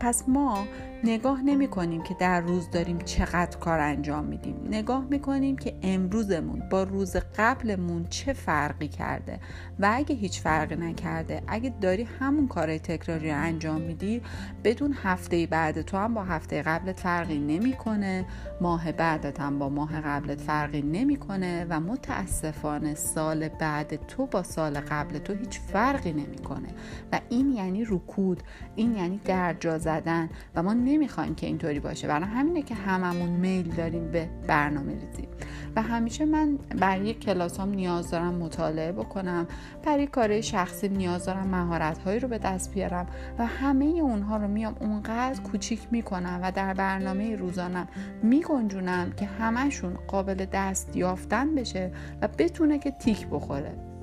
پس 0.00 0.24
ما 0.28 0.66
نگاه 1.04 1.42
نمی 1.42 1.68
کنیم 1.68 2.02
که 2.02 2.14
در 2.14 2.40
روز 2.40 2.70
داریم 2.70 2.98
چقدر 2.98 3.58
کار 3.58 3.80
انجام 3.80 4.24
میدیم. 4.24 4.56
نگاه 4.70 5.04
می 5.10 5.18
کنیم 5.18 5.56
که 5.56 5.74
امروزمون 5.82 6.62
با 6.70 6.82
روز 6.82 7.16
قبلمون 7.16 8.06
چه 8.10 8.32
فرقی 8.32 8.88
کرده. 8.88 9.40
و 9.78 9.90
اگه 9.94 10.14
هیچ 10.14 10.40
فرقی 10.40 10.76
نکرده 10.76 11.42
اگه 11.46 11.74
داری 11.80 12.08
همون 12.20 12.48
کار 12.48 12.78
تکراری 12.78 13.30
رو 13.30 13.36
انجام 13.36 13.80
میدی 13.80 14.22
بدون 14.64 14.96
هفته 15.02 15.46
بعد 15.46 15.82
تو 15.82 15.96
هم 15.96 16.14
با 16.14 16.24
هفته 16.24 16.62
قبلت 16.62 17.00
فرقی 17.00 17.38
نمی‌کنه 17.38 18.24
ماه 18.60 18.92
بعدت 18.92 19.40
هم 19.40 19.58
با 19.58 19.68
ماه 19.68 20.00
قبلت 20.00 20.40
فرقی 20.40 20.82
نمی‌کنه 20.82 21.66
و 21.70 21.80
متاسفانه 21.80 22.94
سال 22.94 23.48
بعد 23.48 24.06
تو 24.06 24.26
با 24.26 24.42
سال 24.42 24.80
قبل 24.80 25.18
تو 25.18 25.34
هیچ 25.34 25.60
فرقی 25.60 26.12
نمی‌کنه 26.12 26.68
و 27.12 27.20
این 27.28 27.52
یعنی 27.52 27.84
رکود 27.84 28.42
این 28.76 28.96
یعنی 28.96 29.20
درجا 29.24 29.78
زدن 29.84 30.28
و 30.54 30.62
ما 30.62 30.72
نمی‌خوایم 30.72 31.34
که 31.34 31.46
اینطوری 31.46 31.80
باشه. 31.80 32.08
برای 32.08 32.24
همینه 32.24 32.62
که 32.62 32.74
هممون 32.74 33.28
میل 33.28 33.74
داریم 33.74 34.10
به 34.10 34.28
برنامه 34.46 34.92
ریزی. 34.92 35.28
و 35.76 35.82
همیشه 35.82 36.24
من 36.24 36.58
برای 36.80 37.14
کلاسام 37.14 37.68
نیاز 37.68 38.10
دارم 38.10 38.34
مطالعه 38.34 38.92
بکنم. 38.92 39.46
برای 39.84 40.06
کار 40.06 40.40
شخصی 40.40 40.88
نیاز 40.88 41.24
دارم 41.24 41.46
مهارت 41.46 41.98
هایی 41.98 42.20
رو 42.20 42.28
به 42.28 42.38
دست 42.38 42.74
بیارم. 42.74 43.06
و 43.38 43.46
همه 43.46 43.84
اونها 43.84 44.36
رو 44.36 44.48
میام 44.48 44.76
اونقدر 44.80 45.40
کوچیک 45.42 45.80
می‌کنم 45.90 46.40
و 46.42 46.52
در 46.52 46.74
برنامه 46.74 47.36
روزانم 47.36 47.88
میگنجونم 48.22 49.12
که 49.12 49.26
همشون 49.26 49.94
قابل 50.08 50.46
دست 50.52 50.96
یافتن 50.96 51.54
بشه 51.54 51.92
و 52.22 52.28
بتونه 52.38 52.78
که 52.78 52.90
تیک 52.90 53.26
بخوره. 53.26 53.93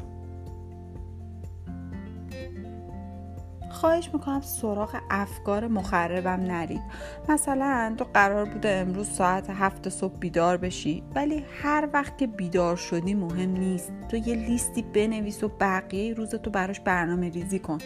خواهش 3.82 4.10
می‌کنم 4.14 4.42
سراغ 4.42 4.96
افکار 5.10 5.68
مخربم 5.68 6.30
نرید. 6.30 6.82
مثلا 7.30 7.96
تو 7.98 8.06
قرار 8.14 8.46
بوده 8.46 8.70
امروز 8.70 9.10
ساعت 9.10 9.50
هفت 9.50 9.90
صبح 9.90 10.18
بیدار 10.20 10.58
بشی 10.58 11.04
ولی 11.16 11.46
هر 11.62 11.90
وقت 11.94 12.18
که 12.18 12.28
بیدار 12.28 12.76
شدی 12.76 13.14
مهم 13.14 13.50
نیست. 13.50 13.94
تو 14.10 14.18
یه 14.18 14.36
لیستی 14.36 14.82
بنویس 14.82 15.44
و 15.44 15.52
بقیه 15.60 16.14
روز 16.14 16.30
تو 16.30 16.50
براش 16.50 16.80
برنامه 16.80 17.30
ریزی 17.30 17.60
کن. 17.60 17.78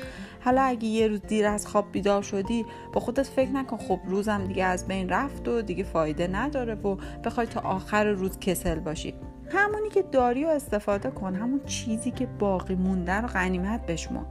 حالا 0.46 0.62
اگه 0.62 0.86
یه 0.86 1.08
روز 1.08 1.22
دیر 1.22 1.48
از 1.48 1.68
خواب 1.68 1.92
بیدار 1.92 2.22
شدی 2.22 2.66
با 2.94 3.02
خودت 3.02 3.28
فکر 3.28 3.50
نکن 3.50 3.78
خب 3.78 4.00
روزم 4.06 4.46
دیگه 4.48 4.66
از 4.66 4.88
بین 4.88 5.10
رفت 5.10 5.48
و 5.48 5.62
دیگه 5.62 5.84
فایده 5.84 6.28
نداره 6.28 6.76
و 6.76 6.98
بخوای 7.24 7.48
تا 7.48 7.60
آخر 7.60 8.04
روز 8.04 8.40
کسل 8.40 8.80
باشی. 8.80 9.14
همونی 9.50 9.90
که 9.90 10.02
داری 10.02 10.46
و 10.46 10.48
استفاده 10.48 11.12
کن 11.12 11.36
همون 11.36 11.62
چیزی 11.66 12.12
که 12.12 12.26
باقی 12.26 12.76
مونده 12.76 13.14
رو 13.14 13.28
غنیمت 13.28 13.86
بشمار. 13.86 14.26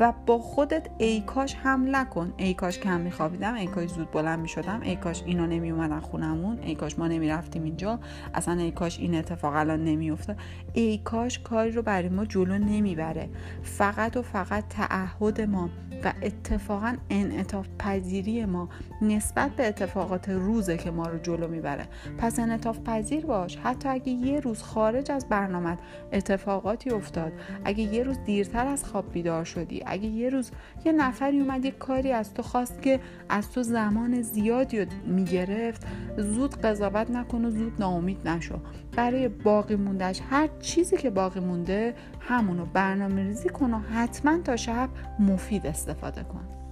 و 0.00 0.12
با 0.26 0.38
خودت 0.38 0.86
ای 0.98 1.20
کاش 1.20 1.54
حمله 1.54 2.04
کن 2.04 2.32
ای 2.36 2.54
کاش 2.54 2.78
کم 2.78 3.00
میخوابیدم 3.00 3.54
ای 3.54 3.66
کاش 3.66 3.90
زود 3.90 4.10
بلند 4.10 4.38
می‌شدم 4.38 4.80
ای 4.82 4.96
کاش 4.96 5.22
اینا 5.26 5.46
نمی 5.46 5.70
اومدن 5.70 6.00
خونمون 6.00 6.58
ای 6.62 6.74
کاش 6.74 6.98
ما 6.98 7.08
نمی‌رفتیم 7.08 7.64
اینجا 7.64 7.98
اصلا 8.34 8.54
ای 8.54 8.70
کاش 8.70 8.98
این 8.98 9.14
اتفاق 9.14 9.54
الان 9.54 9.84
نمیافته 9.84 10.36
ای 10.72 10.98
کاش 10.98 11.38
کاری 11.38 11.70
رو 11.70 11.82
برای 11.82 12.08
ما 12.08 12.24
جلو 12.24 12.58
نمی‌بره. 12.58 13.28
فقط 13.62 14.16
و 14.16 14.22
فقط 14.22 14.64
تعهد 14.68 15.40
ما 15.40 15.70
و 16.04 16.12
اتفاقا 16.22 16.94
انعطاف 17.10 17.66
پذیری 17.78 18.44
ما 18.44 18.68
نسبت 19.02 19.50
به 19.50 19.68
اتفاقات 19.68 20.28
روزه 20.28 20.76
که 20.76 20.90
ما 20.90 21.06
رو 21.06 21.18
جلو 21.18 21.48
می‌بره. 21.48 21.86
پس 22.18 22.38
انعطاف 22.38 22.80
پذیر 22.80 23.26
باش. 23.26 23.56
حتی 23.56 23.88
اگه 23.88 24.12
یه 24.12 24.40
روز 24.40 24.62
خارج 24.62 25.10
از 25.10 25.28
برنامه 25.28 25.78
اتفاقاتی 26.12 26.90
افتاد 26.90 27.32
اگه 27.64 27.80
یه 27.80 28.02
روز 28.02 28.18
دیرتر 28.24 28.66
از 28.66 28.84
خواب 28.84 29.12
بیدار 29.12 29.44
شدی 29.44 29.82
اگه 29.86 30.08
یه 30.08 30.30
روز 30.30 30.50
یه 30.84 30.92
نفری 30.92 31.40
اومد 31.40 31.64
یه 31.64 31.70
کاری 31.70 32.12
از 32.12 32.34
تو 32.34 32.42
خواست 32.42 32.82
که 32.82 33.00
از 33.28 33.52
تو 33.52 33.62
زمان 33.62 34.22
زیادی 34.22 34.86
می‌گرفت 35.06 35.86
زود 36.16 36.56
قضاوت 36.56 37.10
نکن 37.10 37.44
و 37.44 37.50
زود 37.50 37.72
ناامید 37.78 38.28
نشو. 38.28 38.58
برای 38.96 39.28
باقی 39.28 39.76
مونده‌ش 39.76 40.20
هر 40.30 40.48
چیزی 40.60 40.96
که 40.96 41.10
باقی 41.10 41.40
مونده 41.40 41.94
همونو 42.20 42.66
برنامه 42.66 43.22
ریزی 43.22 43.48
کن 43.48 43.74
و 43.74 43.78
حتما 43.78 44.38
تا 44.38 44.56
شب 44.56 44.88
مفید 45.18 45.66
استفاده 45.66 46.22
کن. 46.22 46.65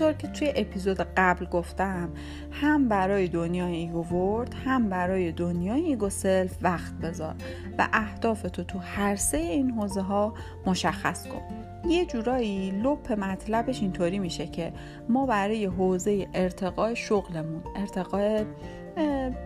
همونطور 0.00 0.18
که 0.18 0.28
توی 0.28 0.52
اپیزود 0.56 1.00
قبل 1.16 1.46
گفتم 1.46 2.08
هم 2.50 2.88
برای 2.88 3.28
دنیای 3.28 3.76
ego 3.76 4.02
world 4.04 4.54
هم 4.64 4.88
برای 4.88 5.32
دنیای 5.32 5.84
ego 5.84 6.10
self 6.10 6.56
وقت 6.62 6.94
بذار 6.94 7.34
و 7.78 7.88
اهدافتو 7.92 8.42
تو 8.42 8.78
هر 8.78 9.16
سه 9.16 9.36
این 9.36 9.70
حوزه 9.70 10.00
ها 10.00 10.34
مشخص 10.66 11.26
کن. 11.26 11.42
یه 11.88 12.06
جورایی 12.06 12.70
لپ 12.70 13.12
مطلبش 13.12 13.82
اینطوری 13.82 14.18
میشه 14.18 14.46
که 14.46 14.72
ما 15.08 15.26
برای 15.26 15.64
حوزه 15.64 16.28
ارتقای 16.34 16.96
شغلمون 16.96 17.62
ارتقای 17.76 18.44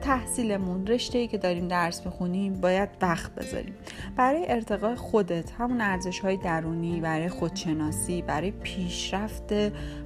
تحصیلمون 0.01 0.87
رشته 0.87 1.19
ای 1.19 1.27
که 1.27 1.39
داریم 1.39 1.69
درس 1.69 2.01
بخونیم 2.01 2.61
باید 2.61 2.89
وقت 3.03 3.35
بذاریم. 3.35 3.75
برای 4.17 4.45
ارتقای 4.49 4.95
خودت 4.95 5.53
همون 5.53 5.81
ارزش 5.81 6.21
های 6.21 6.37
درونی 6.37 7.01
برای 7.01 7.29
خودشناسی 7.29 8.23
برای 8.23 8.51
پیشرفت 8.51 9.53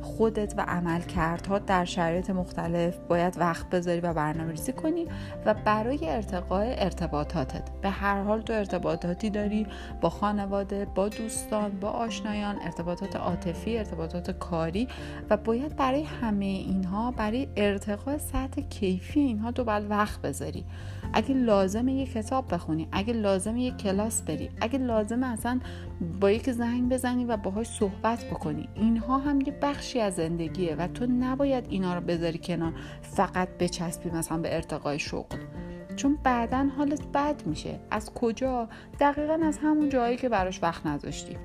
خودت 0.02 0.54
و 0.56 0.60
عملکردها 0.60 1.58
در 1.58 1.84
شرایط 1.84 2.30
مختلف 2.30 2.98
باید 3.08 3.38
وقت 3.38 3.70
بذاری 3.70 4.00
و 4.00 4.12
برنامه 4.14 4.50
ریزی 4.50 4.72
کنی 4.72 5.06
و 5.46 5.54
برای 5.54 5.98
ارتقای 6.02 6.74
ارتباطاتت. 6.78 7.70
به 7.82 7.90
هر 7.90 8.22
حال 8.22 8.40
تو 8.40 8.52
ارتباطاتی 8.52 9.30
داری 9.30 9.66
با 10.00 10.10
خانواده 10.10 10.84
با 10.94 11.08
دوستان 11.08 11.70
با 11.80 11.88
آشنایان 11.88 12.56
ارتباطات 12.62 13.16
عاطفی 13.16 13.78
ارتباطات 13.78 14.30
کاری 14.30 14.88
و 15.30 15.36
باید 15.36 15.76
برای 15.76 16.02
همه 16.02 16.44
اینها 16.44 17.10
برای 17.10 17.48
ارتقای 17.56 18.18
سطح 18.18 18.62
کیفی 18.62 19.33
اینها 19.34 19.52
تو 19.52 19.64
باید 19.64 19.90
وقت 19.90 20.22
بذاری. 20.22 20.64
اگه 21.12 21.34
لازم 21.34 21.88
یه 21.88 22.06
کتاب 22.06 22.54
بخونی 22.54 22.88
اگه 22.92 23.12
لازم 23.12 23.56
یه 23.56 23.70
کلاس 23.70 24.22
بری 24.22 24.50
اگه 24.60 24.78
لازم 24.78 25.22
اصلا 25.22 25.60
با 26.20 26.30
یک 26.30 26.50
زنگ 26.50 26.88
بزنی 26.88 27.24
و 27.24 27.36
باهاش 27.36 27.66
صحبت 27.66 28.24
بکنی. 28.24 28.68
اینها 28.74 29.18
هم 29.18 29.40
یه 29.40 29.58
بخشی 29.62 30.00
از 30.00 30.14
زندگیه 30.14 30.76
و 30.76 30.86
تو 30.86 31.06
نباید 31.06 31.66
اینا 31.68 31.94
رو 31.94 32.00
بذاری 32.00 32.38
کنار 32.38 32.72
فقط 33.02 33.48
بچسبی 33.58 34.10
مثلا 34.10 34.38
به 34.38 34.54
ارتقای 34.54 34.98
شغل. 34.98 35.38
چون 35.96 36.18
بعدا 36.24 36.68
حالت 36.76 37.06
بد 37.06 37.42
میشه. 37.46 37.80
از 37.90 38.14
کجا؟ 38.14 38.68
دقیقا 39.00 39.38
از 39.42 39.58
همون 39.58 39.88
جایی 39.88 40.16
که 40.16 40.28
براش 40.28 40.62
وقت 40.62 40.86
نذاشتی. 40.86 41.36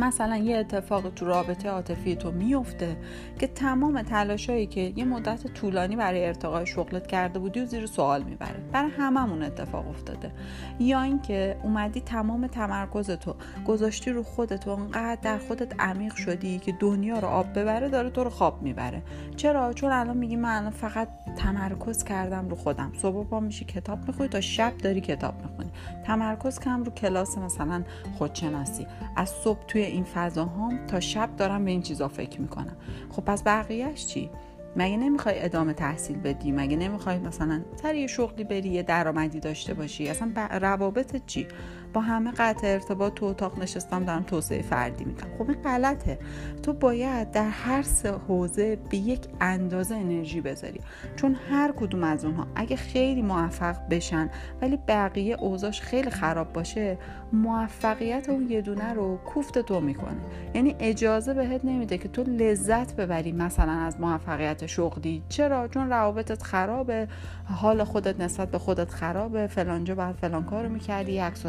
مثلا 0.00 0.36
یه 0.36 0.56
اتفاق 0.56 1.10
تو 1.10 1.26
رابطه 1.26 1.68
عاطفی 1.68 2.16
تو 2.16 2.30
میفته 2.30 2.96
که 3.38 3.46
تمام 3.46 4.02
تلاشایی 4.02 4.66
که 4.66 4.80
یه 4.96 5.04
مدت 5.04 5.46
طولانی 5.46 5.96
برای 5.96 6.26
ارتقای 6.26 6.66
شغلت 6.66 7.06
کرده 7.06 7.38
بودی 7.38 7.60
و 7.60 7.66
زیر 7.66 7.86
سوال 7.86 8.22
می‌بره. 8.22 8.60
برای 8.72 8.90
هممون 8.90 9.42
اتفاق 9.42 9.88
افتاده. 9.88 10.32
یا 10.78 11.02
اینکه 11.02 11.56
اومدی 11.62 12.00
تمام 12.00 12.46
تمرکز 12.46 13.10
تو 13.10 13.34
گذاشتی 13.66 14.10
رو 14.10 14.22
خودت 14.22 14.66
و 14.66 14.70
انقدر 14.70 15.18
در 15.22 15.38
خودت 15.38 15.80
عمیق 15.80 16.14
شدی 16.14 16.58
که 16.58 16.72
دنیا 16.72 17.18
رو 17.18 17.28
آب 17.28 17.58
ببره 17.58 17.88
داره 17.88 18.10
تو 18.10 18.24
رو 18.24 18.30
خواب 18.30 18.62
می‌بره. 18.62 19.02
چرا؟ 19.36 19.72
چون 19.72 19.92
الان 19.92 20.16
میگی 20.16 20.36
من 20.36 20.56
الان 20.56 20.70
فقط 20.70 21.08
تمرکز 21.36 22.04
کردم 22.04 22.48
رو 22.48 22.56
خودم. 22.56 22.92
صبح 22.96 23.26
پا 23.26 23.40
میشی 23.40 23.64
کتاب 23.64 23.98
می‌خونی 24.06 24.28
تا 24.28 24.40
شب 24.40 24.78
داری 24.78 25.00
کتاب 25.00 25.34
می‌خونی. 25.42 25.70
تمرکز 26.06 26.58
کم 26.58 26.84
رو 26.84 26.92
کلاس 26.92 27.38
مثلا 27.38 27.82
خودشناسی. 28.18 28.86
از 29.16 29.28
صبح 29.28 29.66
توی 29.68 29.82
این 29.90 30.04
فضاهام 30.04 30.86
تا 30.86 31.00
شب 31.00 31.36
دارم 31.36 31.64
به 31.64 31.70
این 31.70 31.82
چیزا 31.82 32.08
فکر 32.08 32.40
می‌کنم. 32.40 32.76
خب 33.10 33.24
پس 33.24 33.42
بقیهش 33.42 34.06
چی؟ 34.06 34.30
مگه 34.76 34.96
نمی‌خوای 34.96 35.44
ادامه 35.44 35.72
تحصیل 35.72 36.18
بدی؟ 36.18 36.52
مگه 36.52 36.76
نمی‌خوای 36.76 37.18
مثلا 37.18 37.60
سر 37.82 37.94
یه 37.94 38.06
شغلی 38.06 38.44
بری 38.44 38.68
یه 38.68 38.82
درآمدی 38.82 39.40
داشته 39.40 39.74
باشی؟ 39.74 40.08
اصلا 40.08 40.32
روابط 40.60 41.26
چی؟ 41.26 41.46
با 41.92 42.00
همه 42.00 42.30
قطع 42.30 42.66
ارتباط 42.66 43.14
تو 43.14 43.26
اتاق 43.26 43.58
نشستم 43.58 44.04
دارم 44.04 44.22
توسعه 44.22 44.62
فردی 44.62 45.04
میدم 45.04 45.26
خب 45.38 45.50
این 45.50 45.62
غلطه. 45.62 46.18
تو 46.62 46.72
باید 46.72 47.30
در 47.30 47.48
هر 47.48 47.82
سه 47.82 48.12
حوزه 48.28 48.76
به 48.90 48.96
یک 48.96 49.20
اندازه 49.40 49.94
انرژی 49.94 50.40
بذاری. 50.40 50.80
چون 51.16 51.36
هر 51.50 51.72
کدوم 51.72 52.04
از 52.04 52.24
اونها 52.24 52.46
اگه 52.54 52.76
خیلی 52.76 53.22
موفق 53.22 53.76
بشن 53.90 54.30
ولی 54.62 54.78
بقیه 54.88 55.36
اوضاش 55.40 55.80
خیلی 55.80 56.10
خراب 56.10 56.52
باشه 56.52 56.98
موفقیت 57.32 58.28
اون 58.28 58.50
یه 58.50 58.60
دونه 58.60 58.92
رو 58.92 59.16
کوفت 59.16 59.58
تو 59.58 59.80
می‌کنه. 59.80 60.20
یعنی 60.54 60.76
اجازه 60.78 61.34
بهت 61.34 61.64
نمیده 61.64 61.98
که 61.98 62.08
تو 62.08 62.22
لذت 62.22 62.96
ببری 62.96 63.32
مثلا 63.32 63.72
از 63.72 64.00
موفقیت 64.00 64.66
شغلی. 64.66 65.22
چرا؟ 65.28 65.68
چون 65.68 65.90
روابطت 65.90 66.42
خرابه 66.42 67.08
حال 67.44 67.84
خودت 67.84 68.20
نسبت 68.20 68.50
به 68.50 68.58
خودت 68.58 68.90
خرابه. 68.90 69.46
فلانجا 69.46 69.94
بعد 69.94 70.14
فلان 70.14 70.44
کارو 70.44 70.68
می‌کردی 70.68 71.18
عکس 71.18 71.46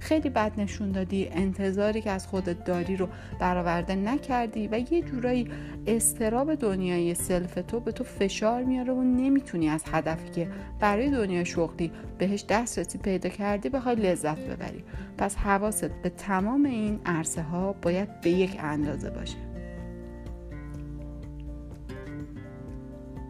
خیلی 0.00 0.30
بد 0.30 0.52
نشون 0.60 0.92
دادی. 0.92 1.28
انتظاری 1.32 2.00
که 2.00 2.10
از 2.10 2.26
خودت 2.26 2.64
داری 2.64 2.96
رو 2.96 3.08
برآورده 3.40 3.94
نکردی 3.94 4.68
و 4.68 4.78
یه 4.92 5.02
جورایی 5.02 5.48
استراب 5.86 6.54
دنیای 6.54 7.14
سلف 7.14 7.58
تو 7.68 7.80
به 7.80 7.92
تو 7.92 8.04
فشار 8.04 8.62
میاره 8.62 8.92
و 8.92 9.02
نمی‌تونی 9.02 9.68
از 9.68 9.84
هدفی 9.92 10.30
که 10.30 10.48
برای 10.80 11.10
دنیای 11.10 11.44
شغلی 11.44 11.92
بهش 12.18 12.44
دسترسی 12.48 12.98
پیدا 12.98 13.28
کردی 13.28 13.68
بخوای 13.68 13.96
لذت 13.96 14.38
ببری. 14.38 14.84
پس 15.18 15.36
حواست 15.36 15.90
به 16.02 16.08
تمام 16.08 16.64
این 16.64 17.00
عرصه 17.06 17.42
ها 17.42 17.72
باید 17.72 18.20
به 18.20 18.30
یک 18.30 18.56
اندازه 18.60 19.10
باشه. 19.10 19.45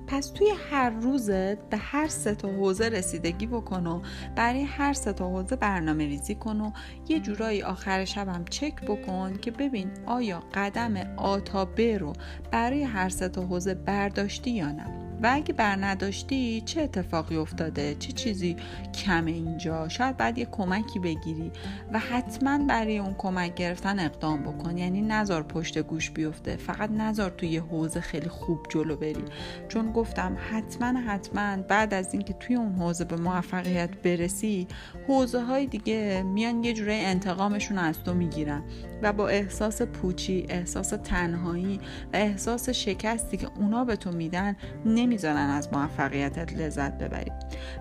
پس 0.06 0.26
توی 0.26 0.52
هر 0.70 0.90
روزت 0.90 1.68
به 1.68 1.76
هر 1.76 2.08
سه 2.08 2.34
تا 2.34 2.48
حوزه 2.48 2.88
رسیدگی 2.88 3.46
بکن 3.46 3.86
و 3.86 4.02
برای 4.36 4.62
هر 4.62 4.92
سه 4.92 5.12
تا 5.12 5.28
حوزه 5.28 5.56
برنامه 5.56 6.06
ریزی 6.06 6.34
کن 6.34 6.60
و 6.60 6.70
یه 7.08 7.20
جورایی 7.20 7.62
آخر 7.62 8.04
شبم 8.04 8.44
چک 8.50 8.74
بکن 8.82 9.36
که 9.36 9.50
ببین 9.50 9.90
آیا 10.06 10.42
قدم 10.54 10.96
آ 11.16 11.40
تا 11.40 11.64
ب 11.64 11.80
رو 11.80 12.12
برای 12.52 12.82
هر 12.82 13.08
سه 13.08 13.28
تا 13.28 13.42
حوزه 13.42 13.74
برداشتی 13.74 14.50
یا 14.50 14.72
نه. 14.72 15.05
و 15.22 15.30
اگه 15.32 15.54
بر 15.54 15.76
نداشتی 15.80 16.60
چه 16.60 16.82
اتفاقی 16.82 17.36
افتاده؟ 17.36 17.94
چه 17.94 18.12
چیزی 18.12 18.56
کمه 18.94 19.30
اینجا؟ 19.30 19.88
شاید 19.88 20.16
بعد 20.16 20.38
یه 20.38 20.44
کمکی 20.44 20.98
بگیری 20.98 21.52
و 21.92 21.98
حتما 21.98 22.58
برای 22.58 22.98
اون 22.98 23.14
کمک 23.18 23.54
گرفتن 23.54 23.98
اقدام 23.98 24.42
بکن. 24.42 24.78
یعنی 24.78 25.02
نظر 25.02 25.42
پشت 25.42 25.78
گوش 25.78 26.10
بیفته. 26.10 26.56
فقط 26.56 26.90
نظر 26.90 27.28
توی 27.28 27.48
یه 27.48 27.62
حوزه 27.62 28.00
خیلی 28.00 28.28
خوب 28.28 28.66
جلو 28.70 28.96
بری. 28.96 29.24
چون 29.68 29.92
گفتم 29.92 30.36
حتما 30.50 31.00
حتما 31.00 31.56
بعد 31.56 31.94
از 31.94 32.12
اینکه 32.12 32.32
توی 32.32 32.56
اون 32.56 32.74
حوزه 32.74 33.04
به 33.04 33.16
موفقیت 33.16 33.90
برسی 34.02 34.66
حوزه 35.08 35.40
های 35.40 35.66
دیگه 35.66 36.22
میان 36.22 36.64
یه 36.64 36.72
جوره 36.72 36.94
انتقامشون 36.94 37.78
از 37.78 38.02
تو 38.04 38.14
می‌گیرن. 38.14 38.62
و 39.02 39.12
با 39.12 39.28
احساس 39.28 39.82
پوچی 39.82 40.46
احساس 40.48 40.88
تنهایی 40.88 41.80
و 42.12 42.16
احساس 42.16 42.68
شکستی 42.68 43.36
که 43.36 43.48
اونا 43.56 43.84
به 43.84 43.96
تو 43.96 44.12
میدن 44.12 44.56
نمی‌ذارن 44.86 45.50
از 45.50 45.72
موفقیتت 45.72 46.52
لذت 46.52 46.98
ببری. 46.98 47.32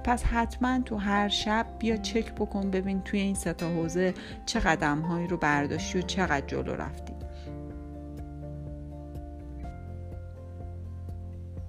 پس 0.03 0.23
حتما 0.23 0.79
تو 0.85 0.97
هر 0.97 1.29
شب 1.29 1.65
بیا 1.79 1.97
چک 1.97 2.35
بکن 2.35 2.71
ببین 2.71 3.01
توی 3.01 3.19
این 3.19 3.35
ستا 3.35 3.69
حوزه 3.69 4.13
چه 4.45 4.59
قدم 4.59 5.01
هایی 5.01 5.27
رو 5.27 5.37
برداشتی 5.37 5.99
و 5.99 6.01
چقدر 6.01 6.47
جلو 6.47 6.73
رفتی. 6.73 7.14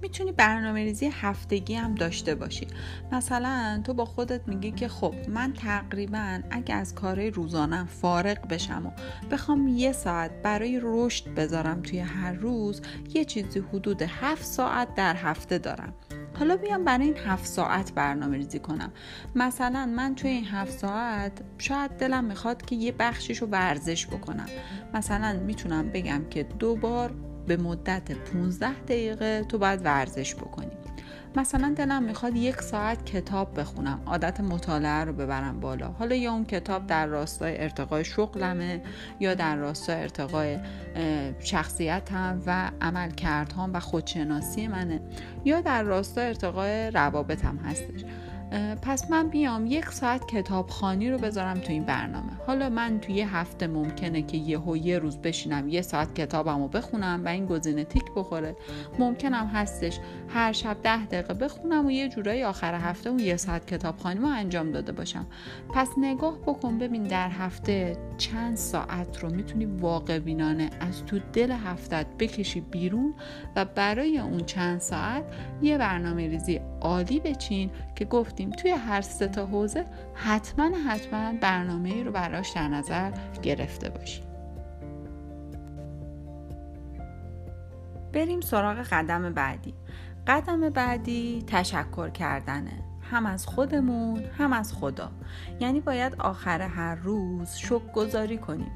می‌تونی 0.01 0.31
برنامه 0.31 0.83
ریزی 0.83 1.09
هفتگی 1.13 1.75
هم 1.75 1.95
داشته 1.95 2.35
باشی. 2.35 2.67
مثلا 3.11 3.81
تو 3.83 3.93
با 3.93 4.05
خودت 4.05 4.47
میگی 4.47 4.71
که 4.71 4.87
خب 4.87 5.15
من 5.29 5.53
تقریبا 5.53 6.39
اگه 6.51 6.75
از 6.75 6.95
کارهای 6.95 7.29
روزانم 7.29 7.85
فارغ 7.85 8.47
بشم 8.47 8.85
و 8.85 8.91
بخوام 9.31 9.67
یه 9.67 9.91
ساعت 9.91 10.31
برای 10.43 10.79
رشد 10.83 11.29
بذارم 11.35 11.81
توی 11.81 11.99
هر 11.99 12.33
روز 12.33 12.81
یه 13.13 13.25
چیزی 13.25 13.59
حدود 13.59 14.01
هفت 14.01 14.45
ساعت 14.45 14.95
در 14.95 15.15
هفته 15.15 15.57
دارم. 15.57 15.93
حالا 16.39 16.57
بیام 16.57 16.83
برای 16.83 17.05
این 17.05 17.17
هفت 17.17 17.45
ساعت 17.45 17.93
برنامه 17.93 18.37
ریزی 18.37 18.59
کنم. 18.59 18.91
مثلا 19.35 19.85
من 19.85 20.15
توی 20.15 20.29
این 20.29 20.45
هفت 20.45 20.79
ساعت 20.79 21.41
شاید 21.57 21.91
دلم 21.91 22.23
می‌خواد 22.23 22.65
که 22.65 22.75
یه 22.75 22.91
بخشیش 22.91 23.37
رو 23.37 23.47
ورزش 23.47 24.07
بکنم. 24.07 24.45
مثلا 24.93 25.39
می‌تونم 25.45 25.89
بگم 25.89 26.21
که 26.29 26.43
دو 26.43 26.75
بار 26.75 27.13
به 27.47 27.57
مدت 27.57 28.11
15 28.11 28.73
دقیقه 28.73 29.45
تو 29.49 29.57
باید 29.57 29.81
ورزش 29.85 30.35
بکنی. 30.35 30.71
مثلا 31.35 31.73
دلم 31.77 32.03
می‌خواد 32.03 32.35
یک 32.35 32.61
ساعت 32.61 33.05
کتاب 33.05 33.59
بخونم 33.59 34.01
عادت 34.05 34.39
مطالعه 34.39 35.03
رو 35.03 35.13
ببرم 35.13 35.59
بالا. 35.59 35.87
حالا 35.87 36.15
یا 36.15 36.31
اون 36.31 36.45
کتاب 36.45 36.87
در 36.87 37.05
راستای 37.05 37.61
ارتقای 37.61 38.05
شغلمه 38.05 38.81
یا 39.19 39.33
در 39.33 39.55
راستای 39.55 39.95
ارتقای 39.95 40.59
شخصیتم 41.39 42.41
و 42.45 42.71
عمل 42.81 43.11
کردهام 43.11 43.73
و 43.73 43.79
خودشناسی 43.79 44.67
منه 44.67 45.01
یا 45.45 45.61
در 45.61 45.83
راستای 45.83 46.27
ارتقای 46.27 46.91
روابطم 46.91 47.57
هستش. 47.57 48.03
پس 48.81 49.11
من 49.11 49.27
بیام 49.27 49.65
یک 49.65 49.85
ساعت 49.85 50.27
کتابخانی 50.27 51.11
رو 51.11 51.17
بذارم 51.17 51.59
تو 51.59 51.71
این 51.71 51.83
برنامه. 51.83 52.31
حالا 52.47 52.69
من 52.69 52.99
توی 52.99 53.15
یه 53.15 53.35
هفته 53.35 53.67
ممکنه 53.67 54.21
که 54.21 54.37
یه 54.37 54.59
یه 54.83 54.99
روز 54.99 55.17
بشینم 55.17 55.69
یه 55.69 55.81
ساعت 55.81 56.15
کتابم 56.15 56.61
رو 56.61 56.67
بخونم 56.67 57.21
و 57.25 57.27
این 57.27 57.45
گزینه 57.45 57.83
تیک 57.83 58.03
بخوره. 58.15 58.55
ممکنم 58.99 59.47
هستش 59.47 59.99
هر 60.29 60.51
شب 60.51 60.77
ده 60.83 61.05
دقیقه 61.05 61.33
بخونم 61.33 61.85
و 61.85 61.91
یه 61.91 62.09
جورایی 62.09 62.43
آخر 62.43 62.73
هفته 62.73 63.09
اون 63.09 63.19
یه 63.19 63.37
ساعت 63.37 63.67
کتابخانی 63.67 64.19
رو 64.19 64.27
انجام 64.27 64.71
داده 64.71 64.91
باشم. 64.91 65.25
پس 65.73 65.89
نگاه 65.97 66.37
بکن 66.37 66.77
ببین 66.77 67.03
در 67.03 67.29
هفته 67.29 67.97
چند 68.17 68.55
ساعت 68.55 69.23
رو 69.23 69.29
می‌تونی 69.29 69.65
واقع 69.65 70.19
بینانه 70.19 70.69
از 70.79 71.05
تو 71.05 71.19
دل 71.33 71.51
هفتت 71.51 72.05
بکشی 72.19 72.61
بیرون 72.61 73.13
و 73.55 73.65
برای 73.65 74.19
اون 74.19 74.45
چند 74.45 74.79
ساعت 74.79 75.23
یه 75.61 75.77
برنامه 75.77 76.27
ریزی 76.27 76.61
عالی 76.81 77.19
بچین 77.19 77.71
که 77.95 78.05
گفتیم 78.05 78.49
توی 78.49 78.71
هر 78.71 79.01
سه 79.01 79.27
تا 79.27 79.45
حوزه 79.45 79.85
حتما 80.13 80.69
حتما 80.87 81.33
برنامه 81.41 81.89
ای 81.89 82.03
رو 82.03 82.11
براش 82.11 82.49
در 82.49 82.67
نظر 82.67 83.11
گرفته 83.41 83.89
باشیم. 83.89 84.23
بریم 88.13 88.41
سراغ 88.41 88.77
قدم 88.77 89.33
بعدی. 89.33 89.73
قدم 90.27 90.69
بعدی 90.69 91.43
تشکر 91.47 92.09
کردنه. 92.09 92.83
هم 93.11 93.25
از 93.25 93.45
خودمون 93.45 94.23
هم 94.37 94.53
از 94.53 94.73
خدا. 94.73 95.11
یعنی 95.59 95.79
باید 95.79 96.15
آخر 96.19 96.61
هر 96.61 96.95
روز 96.95 97.55
شک 97.55 97.91
گذاری 97.93 98.37
کنیم. 98.37 98.71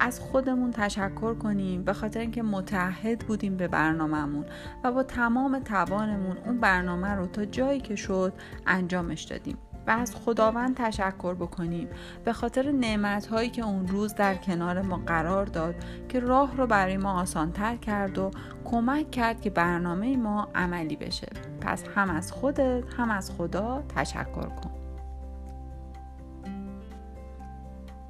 از 0.00 0.20
خودمون 0.20 0.70
تشکر 0.70 1.34
کنیم 1.34 1.84
به 1.84 1.92
خاطر 1.92 2.20
اینکه 2.20 2.42
متحد 2.42 3.18
بودیم 3.18 3.56
به 3.56 3.68
برنامهمون 3.68 4.44
و 4.84 4.92
با 4.92 5.02
تمام 5.02 5.58
توانمون 5.58 6.36
اون 6.46 6.60
برنامه 6.60 7.08
رو 7.08 7.26
تا 7.26 7.44
جایی 7.44 7.80
که 7.80 7.96
شد 7.96 8.32
انجامش 8.66 9.22
دادیم 9.22 9.58
و 9.86 9.90
از 9.90 10.16
خداوند 10.16 10.76
تشکر 10.76 11.34
بکنیم 11.34 11.88
به 12.24 12.32
خاطر 12.32 12.72
نعمت 12.72 13.26
هایی 13.26 13.50
که 13.50 13.64
اون 13.64 13.88
روز 13.88 14.14
در 14.14 14.34
کنار 14.34 14.82
ما 14.82 14.96
قرار 14.96 15.46
داد 15.46 15.74
که 16.08 16.20
راه 16.20 16.56
رو 16.56 16.66
برای 16.66 16.96
ما 16.96 17.20
آسانتر 17.20 17.76
کرد 17.76 18.18
و 18.18 18.30
کمک 18.64 19.10
کرد 19.10 19.40
که 19.40 19.50
برنامه 19.50 20.16
ما 20.16 20.48
عملی 20.54 20.96
بشه. 20.96 21.28
پس 21.60 21.84
هم 21.94 22.10
از 22.10 22.32
خودت 22.32 22.84
هم 22.96 23.10
از 23.10 23.30
خدا 23.30 23.82
تشکر 23.96 24.48
کن. 24.48 24.79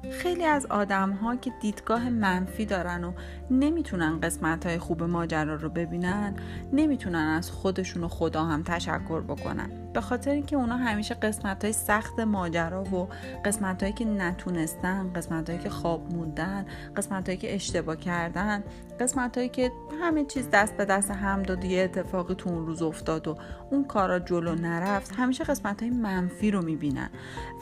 خیلی 0.09 0.45
از 0.45 0.65
آدم 0.65 1.11
ها 1.11 1.35
که 1.35 1.51
دیدگاه 1.61 2.09
منفی 2.09 2.65
دارن 2.65 3.03
و 3.03 3.13
نمی‌تونن 3.51 4.19
قسمت 4.19 4.65
های 4.65 4.77
خوب 4.77 5.03
ماجرا 5.03 5.55
رو 5.55 5.69
ببینن 5.69 6.35
نمی‌تونن 6.73 7.35
از 7.37 7.51
خودشون 7.51 8.03
و 8.03 8.07
خدا 8.07 8.43
هم 8.43 8.63
تشکر 8.63 9.21
بکنن. 9.21 9.90
به 9.93 10.01
خاطر 10.01 10.31
اینکه 10.31 10.55
اونا 10.55 10.77
همیشه 10.77 11.15
قسمت 11.15 11.63
های 11.63 11.73
سخت 11.73 12.19
ماجرا 12.19 12.83
و 12.83 13.07
قسمت 13.45 13.83
هایی 13.83 13.93
که 13.93 14.05
نتونستن 14.05 15.13
قسمت 15.13 15.49
هایی 15.49 15.61
که 15.61 15.69
خواب 15.69 16.13
موندن 16.13 16.65
قسمت 16.95 17.29
هایی 17.29 17.37
که 17.37 17.55
اشتباه 17.55 17.95
کردن 17.95 18.63
قسمت 18.99 19.37
هایی 19.37 19.49
که 19.49 19.71
همه 20.01 20.25
چیز 20.25 20.49
دست 20.49 20.77
به 20.77 20.85
دست 20.85 21.11
هم 21.11 21.43
داد 21.43 21.65
یه 21.65 21.83
اتفاقی 21.83 22.35
تو 22.35 22.49
اون 22.49 22.65
روز 22.65 22.81
افتاد 22.81 23.27
و 23.27 23.35
اون 23.71 23.83
کارا 23.83 24.19
جلو 24.19 24.55
نرفت 24.55 25.15
همیشه 25.15 25.43
قسمت 25.43 25.81
های 25.81 25.89
منفی 25.89 26.51
رو 26.51 26.61
می‌بینن 26.61 27.09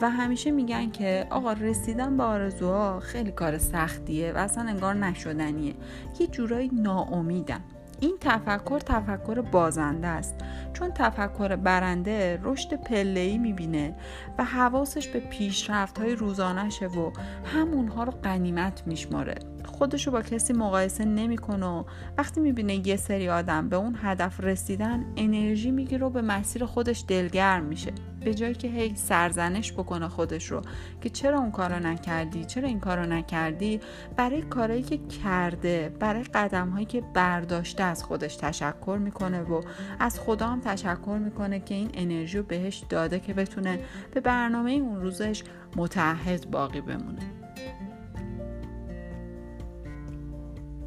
و 0.02 0.10
همیشه 0.10 0.50
میگن 0.50 0.90
که 0.90 1.26
آقا 1.30 1.52
رسیدن 1.52 2.16
به 2.16 2.22
آرزوها 2.22 3.00
خیلی 3.00 3.32
کار 3.32 3.58
سختیه 3.58 4.32
و 4.32 4.36
اصلا 4.36 4.64
انگار 4.64 4.94
نشدنیه. 4.94 5.74
یه 6.20 6.26
جورایی 6.26 6.70
ناامیدم 6.72 7.60
این 8.00 8.16
تفکر 8.20 8.78
تفکر 8.78 9.40
بازنده 9.40 10.06
است. 10.06 10.34
چون 10.72 10.90
تفکر 10.90 11.56
برنده 11.56 12.40
رشد 12.42 12.74
پله‌ای 12.74 13.38
می‌بینه 13.38 13.94
و 14.38 14.44
حواسش 14.44 15.08
به 15.08 15.20
پیشرفت 15.20 15.98
های 15.98 16.14
روزانشه 16.14 16.86
و 16.86 17.10
همونها 17.44 18.04
رو 18.04 18.12
قنیمت 18.12 18.82
میشماره. 18.86 19.34
خودش 19.80 20.06
رو 20.06 20.12
با 20.12 20.22
کسی 20.22 20.52
مقایسه 20.52 21.04
نمی‌کنه 21.04 21.66
و 21.66 21.84
وقتی 22.18 22.40
می‌بینه 22.40 22.88
یه 22.88 22.96
سری 22.96 23.28
آدم 23.28 23.68
به 23.68 23.76
اون 23.76 23.98
هدف 24.02 24.40
رسیدن 24.40 25.04
انرژی 25.16 25.70
می‌گیره 25.70 26.06
و 26.06 26.10
به 26.10 26.22
مسیر 26.22 26.64
خودش 26.64 27.04
دلگرم 27.08 27.64
میشه. 27.64 27.92
به 28.24 28.34
جایی 28.34 28.54
که 28.54 28.68
هی 28.68 28.94
سرزنش 28.94 29.72
بکنه 29.72 30.08
خودش 30.08 30.50
رو 30.50 30.62
که 31.00 31.10
چرا 31.10 31.38
اون 31.38 31.50
کارو 31.50 31.86
نکردی 31.86 32.44
چرا 32.44 32.68
این 32.68 32.80
کارو 32.80 33.06
نکردی 33.06 33.80
برای 34.16 34.42
کارهایی 34.42 34.82
که 34.82 34.98
کرده 34.98 35.92
برای 36.00 36.22
قدم 36.22 36.68
هایی 36.68 36.86
که 36.86 37.02
برداشته 37.14 37.82
از 37.82 38.04
خودش 38.04 38.36
تشکر 38.36 38.98
می‌کنه 39.02 39.42
و 39.42 39.60
از 39.98 40.20
خدا 40.20 40.46
هم 40.46 40.60
تشکر 40.60 41.18
می‌کنه 41.24 41.60
که 41.60 41.74
این 41.74 41.90
انرژی 41.94 42.38
رو 42.38 42.44
بهش 42.44 42.84
داده 42.88 43.20
که 43.20 43.34
بتونه 43.34 43.78
به 44.14 44.20
برنامه 44.20 44.70
اون 44.70 45.00
روزش 45.00 45.42
متحد 45.76 46.50
باقی 46.50 46.80
بمونه. 46.80 47.39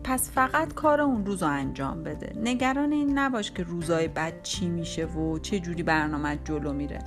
پس 0.03 0.31
فقط 0.31 0.73
کار 0.73 1.01
اون 1.01 1.25
روز 1.25 1.43
رو 1.43 1.49
انجام 1.49 2.03
بده. 2.03 2.33
نگران 2.35 2.91
این 2.91 3.17
نباش 3.17 3.51
که 3.51 3.63
روزای 3.63 4.07
بعد 4.07 4.43
چی 4.43 4.69
میشه 4.69 5.05
و 5.05 5.39
چه 5.39 5.59
جوری 5.59 5.83
برنامه 5.83 6.39
جلو 6.45 6.73
میره. 6.73 6.99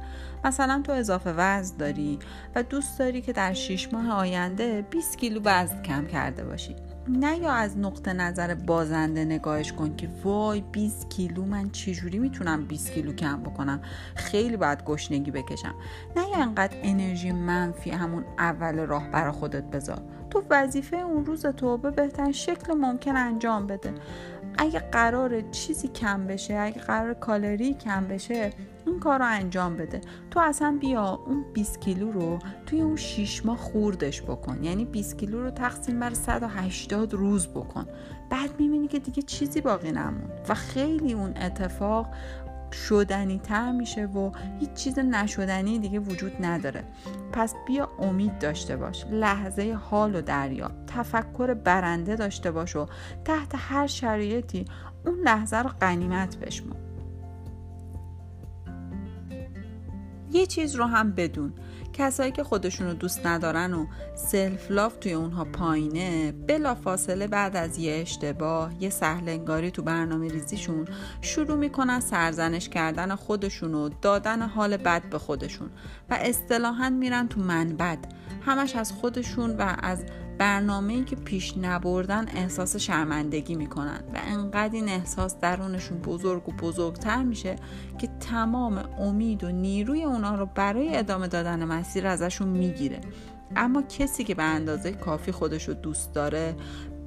مثلا 0.45 0.83
تو 0.85 0.93
اضافه 0.93 1.33
وزن 1.33 1.77
داری 1.77 2.19
و 2.55 2.63
دوست 2.63 2.99
داری 2.99 3.23
که 3.23 3.33
در 3.33 3.53
6 3.53 3.93
ماه 3.93 4.11
آینده 4.11 4.87
20 4.91 5.19
کیلو 5.19 5.41
وزن 5.45 5.83
کم 5.83 6.07
کرده 6.07 6.45
باشی. 6.45 6.77
نه 7.09 7.39
یا 7.39 7.53
از 7.53 7.79
نقطه 7.79 8.13
نظر 8.13 8.55
بازنده 8.55 9.25
نگاهش 9.25 9.73
کن 9.73 9.97
که 9.97 10.09
وای 10.25 10.61
20 10.61 11.11
کیلو 11.11 11.45
من 11.45 11.71
چجوری 11.71 12.19
می‌تونم 12.19 12.65
20 12.65 12.93
کیلو 12.93 13.13
کم 13.13 13.43
بکنم؟ 13.43 13.81
خیلی 14.15 14.57
باید 14.57 14.85
گشنگی 14.85 15.31
بکشم. 15.31 15.75
نه 16.17 16.29
یا 16.29 16.37
انقدر 16.37 16.77
انرژی 16.83 17.33
منفی 17.33 17.91
همون 17.91 18.25
اول 18.39 18.87
راه 18.87 19.11
برا 19.11 19.33
خودت 19.33 19.65
بذار. 19.65 20.03
تو 20.31 20.43
وظیفه 20.51 20.97
اون 20.97 21.27
روز 21.27 21.47
تو 21.47 21.77
به 21.77 21.91
بهترین 21.91 22.33
شکل 22.33 22.73
ممکن 22.73 23.17
انجام 23.17 23.67
بده. 23.67 23.95
اگه 24.59 24.79
قرار 24.79 25.41
چیزی 25.41 25.89
کم 25.89 26.27
بشه 26.27 26.55
اگه 26.55 26.81
قرار 26.81 27.15
کالری 27.15 27.75
کم 27.75 28.05
بشه 28.05 28.53
این 28.87 29.01
کار 29.01 29.19
رو 29.19 29.25
انجام 29.29 29.77
بده. 29.77 30.01
تو 30.31 30.41
اصلا 30.41 30.79
بیا 30.81 31.21
اون 31.27 31.45
20 31.53 31.81
کیلو 31.81 32.13
رو 32.13 32.39
توی 32.67 32.81
اون 32.81 32.97
6 32.97 33.47
ماه 33.47 33.57
خوردش 33.57 34.23
بکن. 34.23 34.65
یعنی 34.65 34.85
20 34.85 35.19
کیلو 35.19 35.43
رو 35.43 35.51
تقسیم 35.51 36.01
بر 36.01 36.15
180 36.15 37.15
روز 37.15 37.49
بکن. 37.49 37.87
بعد 38.31 38.61
می‌بینی 38.61 38.89
که 38.89 38.99
دیگه 38.99 39.23
چیزی 39.23 39.61
باقی 39.61 39.93
نموند. 39.93 40.41
و 40.49 40.55
خیلی 40.55 41.13
اون 41.13 41.37
اتفاق 41.37 42.07
شدنی 42.77 43.39
تر 43.39 43.73
میشه 43.73 44.07
و 44.07 44.31
هیچ 44.61 44.73
چیز 44.73 44.99
نشدنی 44.99 45.79
دیگه 45.79 45.99
وجود 45.99 46.33
نداره. 46.41 46.85
پس 47.33 47.55
بیا 47.67 47.89
امید 47.99 48.39
داشته 48.39 48.77
باش. 48.77 49.07
لحظه 49.11 49.79
حال 49.91 50.15
و 50.15 50.23
دریا. 50.23 50.71
تفکر 50.87 51.55
برنده 51.55 52.17
داشته 52.17 52.51
باش 52.51 52.77
و 52.77 52.87
تحت 53.25 53.53
هر 53.55 53.87
شرایطی 53.87 54.65
اون 55.07 55.19
لحظه 55.25 55.57
رو 55.57 55.71
قنیمت 55.81 56.37
بشمو 56.37 56.75
یه 60.33 60.47
چیز 60.47 60.75
رو 60.75 60.85
هم 60.85 61.13
بدون. 61.13 61.53
کسایی 61.99 62.33
که 62.33 62.45
خودشونو 62.45 62.95
دوست 62.95 63.27
ندارن 63.27 63.75
و 63.75 63.87
سلف 64.15 64.71
لاف 64.71 64.97
توی 64.97 65.13
اونها 65.13 65.45
پایینه 65.45 66.33
بلا 66.33 66.75
فاصله 66.75 67.27
بعد 67.27 67.57
از 67.57 67.79
یه 67.79 67.95
اشتباه 67.95 68.83
یه 68.83 68.91
سهلنگاری 68.91 69.71
تو 69.71 69.83
برنامه 69.83 70.29
ریزیشون 70.29 70.89
شروع 71.21 71.57
می‌کنن 71.57 72.01
سرزنش 72.01 72.69
کردن 72.69 73.15
خودشون 73.15 73.75
و 73.75 73.89
دادن 74.03 74.43
حال 74.43 74.77
بد 74.77 75.11
به 75.11 75.19
خودشون 75.19 75.71
و 76.11 76.19
اصطلاحا 76.21 76.91
میرن 76.91 77.29
تو 77.29 77.41
منبد. 77.41 77.99
همش 78.47 78.77
از 78.77 78.93
خودشون 78.93 79.57
و 79.57 79.77
از 79.79 80.05
برنامه 80.39 81.05
که 81.05 81.17
پیش 81.17 81.59
نبردن 81.59 82.29
احساس 82.29 82.77
شرمندگی 82.77 83.55
می‌کنن 83.55 84.01
و 84.15 84.19
انقدر 84.27 84.75
این 84.75 84.89
احساس 84.89 85.39
درونشون 85.39 85.99
بزرگ 85.99 86.49
و 86.49 86.53
بزرگتر 86.53 87.23
میشه 87.23 87.57
که 87.99 88.09
تمام 88.21 88.79
امید 88.99 89.45
و 89.45 89.51
نیروی 89.51 90.05
اونا 90.05 90.35
رو 90.35 90.47
برای 90.47 90.97
ادامه 90.97 91.29
دادن 91.29 91.65
مسیر 91.65 92.07
ازشون 92.07 92.49
می‌گیره. 92.49 93.01
اما 93.57 93.83
کسی 93.83 94.25
که 94.25 94.35
به 94.35 94.43
اندازه 94.43 94.93
کافی 94.93 95.33
خودش 95.33 95.69
رو 95.69 95.75
دوست 95.75 96.13
داره 96.13 96.57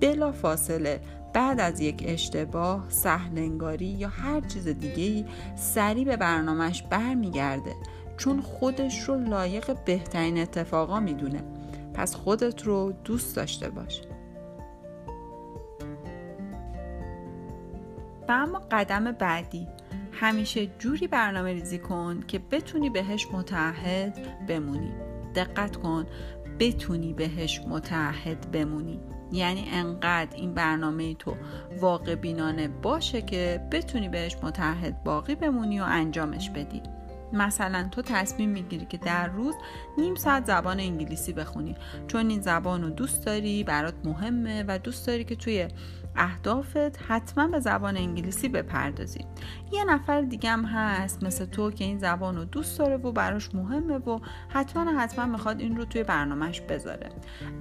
بلا 0.02 0.32
فاصله 0.32 1.02
بعد 1.34 1.60
از 1.60 1.80
یک 1.80 2.04
اشتباه، 2.08 2.86
سهلنگاری 2.90 3.86
یا 3.86 4.10
هر 4.10 4.42
چیز 4.42 4.68
دیگه 4.68 5.04
ای 5.04 5.26
سریع 5.56 6.06
به 6.06 6.18
برنامهش 6.18 6.84
برمیگرده. 6.90 7.76
چون 8.18 8.42
خودش 8.42 9.04
رو 9.04 9.20
لایق 9.20 9.84
بهترین 9.86 10.38
اتفاقا 10.38 11.00
می‌دونه. 11.00 11.44
پس 12.00 12.16
خودت 12.16 12.64
رو 12.64 12.94
دوست 13.04 13.36
داشته 13.36 13.70
باش. 13.70 14.02
و 18.30 18.32
اما 18.32 18.62
قدم 18.72 19.12
بعدی. 19.12 19.68
همیشه 20.12 20.66
جوری 20.66 21.08
برنامه 21.08 21.54
ریزی 21.54 21.80
کن 21.80 22.24
که 22.28 22.40
بتونی 22.40 22.90
بهش 22.90 23.28
متعهد 23.34 24.46
بمونی. 24.48 24.92
دقت 25.36 25.76
کن 25.76 26.06
بتونی 26.60 27.14
بهش 27.14 27.62
متعهد 27.68 28.52
بمونی. 28.52 29.00
یعنی 29.32 29.66
انقدر 29.72 30.36
این 30.36 30.54
برنامه 30.54 31.14
تو 31.14 31.36
واقع 31.80 32.16
بینانه 32.16 32.68
باشه 32.68 33.22
که 33.22 33.68
بتونی 33.72 34.10
بهش 34.10 34.36
متعهد 34.44 35.04
باقی 35.04 35.36
بمونی 35.36 35.80
و 35.80 35.84
انجامش 35.84 36.50
بدی. 36.50 36.82
مثلا 37.34 37.88
تو 37.92 38.02
تصمیم 38.02 38.50
می‌گیری 38.50 38.86
که 38.86 38.98
در 38.98 39.28
روز 39.28 39.56
نیم 39.98 40.16
ساعت 40.16 40.46
زبان 40.46 40.80
انگلیسی 40.80 41.34
بخونی. 41.34 41.76
چون 42.08 42.30
این 42.30 42.42
زبان 42.42 42.84
رو 42.84 42.90
دوست 42.90 43.26
داری 43.26 43.64
برات 43.64 43.94
مهمه 44.04 44.64
و 44.68 44.78
دوست 44.78 45.08
داری 45.08 45.24
که 45.24 45.36
توی 45.36 45.68
اهدافت 46.16 47.02
حتما 47.08 47.48
به 47.48 47.60
زبان 47.60 47.98
انگلیسی 47.98 48.50
بپردازی. 48.50 49.26
یه 49.72 49.84
نفر 49.84 50.22
دیگه 50.22 50.50
هم 50.50 50.66
هست 50.66 51.24
مثل 51.24 51.46
تو 51.46 51.72
که 51.72 51.84
این 51.84 52.00
زبان 52.00 52.38
رو 52.38 52.46
دوست 52.46 52.80
داره 52.80 52.98
و 52.98 53.12
براش 53.12 53.56
مهمه 53.56 53.98
و 53.98 54.20
حتما 54.50 55.00
حتما 55.00 55.26
می‌خواد 55.26 55.60
این 55.60 55.78
رو 55.78 55.86
توی 55.86 56.04
برنامهش 56.04 56.62
بذاره. 56.62 57.10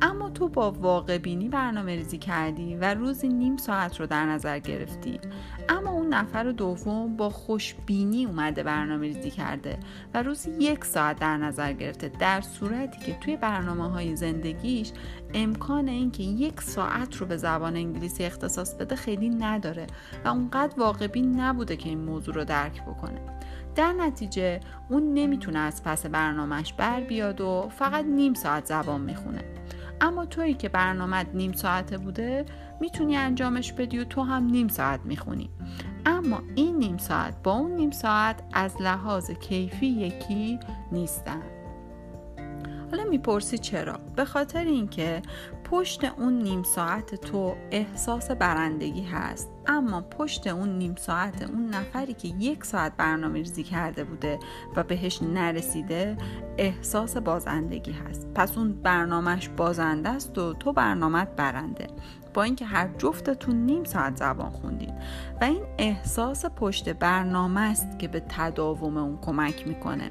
اما 0.02 0.30
تو 0.30 0.48
با 0.48 0.70
واقع 0.70 1.18
بینی 1.18 1.48
برنامه 1.48 1.96
ریزی 1.96 2.18
کردی 2.18 2.76
و 2.76 2.94
روزی 2.94 3.28
نیم 3.28 3.56
ساعت 3.56 4.00
رو 4.00 4.06
در 4.06 4.26
نظر 4.26 4.58
گرفتی. 4.58 5.20
اما 5.68 5.90
اون 5.90 6.14
نفر 6.14 6.44
دوم 6.44 7.16
با 7.16 7.30
خوشبینی 7.30 8.24
اومده 8.24 8.62
برنامه 8.62 9.06
ریزی 9.06 9.30
کرده 9.30 9.78
و 10.14 10.22
روزی 10.22 10.50
یک 10.50 10.84
ساعت 10.84 11.18
در 11.18 11.36
نظر 11.36 11.72
گرفته 11.72 12.08
در 12.08 12.40
صورتی 12.40 13.00
که 13.00 13.18
توی 13.20 13.36
برنامه 13.36 13.90
های 13.90 14.16
زندگیش 14.16 14.92
امکان 15.34 15.88
اینکه 15.88 16.22
یک 16.22 16.60
ساعت 16.60 17.16
رو 17.16 17.26
به 17.26 17.36
زبان 17.36 17.76
انگلیسی 17.76 18.24
اختصاص 18.24 18.74
بده 18.74 18.96
خیلی 18.96 19.28
نداره 19.28 19.86
و 20.24 20.28
اونقدر 20.28 20.74
واقع 20.78 21.06
بین 21.06 21.40
نبوده 21.40 21.76
که 21.76 21.88
این 21.88 21.98
موضوع 21.98 22.34
رو 22.34 22.44
درک 22.44 22.82
بکنه. 22.82 23.20
در 23.74 23.92
نتیجه 23.92 24.60
اون 24.88 25.14
نمی‌تونه 25.14 25.58
از 25.58 25.82
پس 25.84 26.06
برنامهش 26.06 26.72
بر 26.72 27.00
بیاد 27.00 27.40
و 27.40 27.68
فقط 27.78 28.04
نیم 28.04 28.34
ساعت 28.34 28.66
زبان 28.66 29.00
می‌خونه. 29.00 29.44
اما 30.00 30.26
تویی 30.26 30.54
که 30.54 30.68
برنامه 30.68 31.26
نیم 31.34 31.52
ساعته 31.52 31.98
بوده 31.98 32.44
می‌تونی 32.80 33.16
انجامش 33.16 33.72
بدی 33.72 33.98
و 33.98 34.04
تو 34.04 34.22
هم 34.22 34.44
نیم 34.44 34.68
ساعت 34.68 35.00
می‌خونی. 35.04 35.50
اما 36.06 36.42
این 36.54 36.76
نیم 36.78 36.98
ساعت 36.98 37.42
با 37.42 37.52
اون 37.52 37.70
نیم 37.70 37.90
ساعت 37.90 38.42
از 38.52 38.82
لحاظ 38.82 39.30
کیفی 39.30 39.86
یکی 39.86 40.58
نیستن. 40.92 41.42
حالا 42.90 43.04
می‌پرسی 43.04 43.58
چرا؟ 43.58 44.00
به 44.16 44.24
خاطر 44.24 44.64
اینکه 44.64 45.22
پشت 45.64 46.04
اون 46.04 46.42
نیم 46.42 46.62
ساعت 46.62 47.14
تو 47.14 47.54
احساس 47.70 48.30
برندگی 48.30 49.02
هست. 49.02 49.50
اما 49.68 50.00
پشت 50.00 50.46
اون 50.46 50.78
نیم 50.78 50.94
ساعت 50.94 51.42
اون 51.42 51.68
نفری 51.74 52.14
که 52.14 52.28
یک 52.28 52.64
ساعت 52.64 52.96
برنامه 52.96 53.38
ریزی 53.38 53.62
کرده 53.62 54.04
بوده 54.04 54.38
و 54.76 54.82
بهش 54.82 55.22
نرسیده 55.22 56.16
احساس 56.58 57.16
بازندگی 57.16 57.92
هست. 57.92 58.28
پس 58.34 58.58
اون 58.58 58.72
برنامهش 58.82 59.48
بازنده 59.48 60.08
است 60.08 60.38
و 60.38 60.54
تو 60.54 60.72
برنامت 60.72 61.36
برنده. 61.36 61.86
با 62.34 62.42
اینکه 62.42 62.64
هر 62.64 62.88
جفتتون 62.98 63.56
نیم 63.56 63.84
ساعت 63.84 64.16
زبان 64.16 64.50
خوندید 64.50 64.94
و 65.40 65.44
این 65.44 65.62
احساس 65.78 66.44
پشت 66.46 66.88
برنامه 66.88 67.60
است 67.60 67.98
که 67.98 68.08
به 68.08 68.22
تداوم 68.28 68.96
اون 68.96 69.18
کمک 69.22 69.66
می‌کنه. 69.66 70.10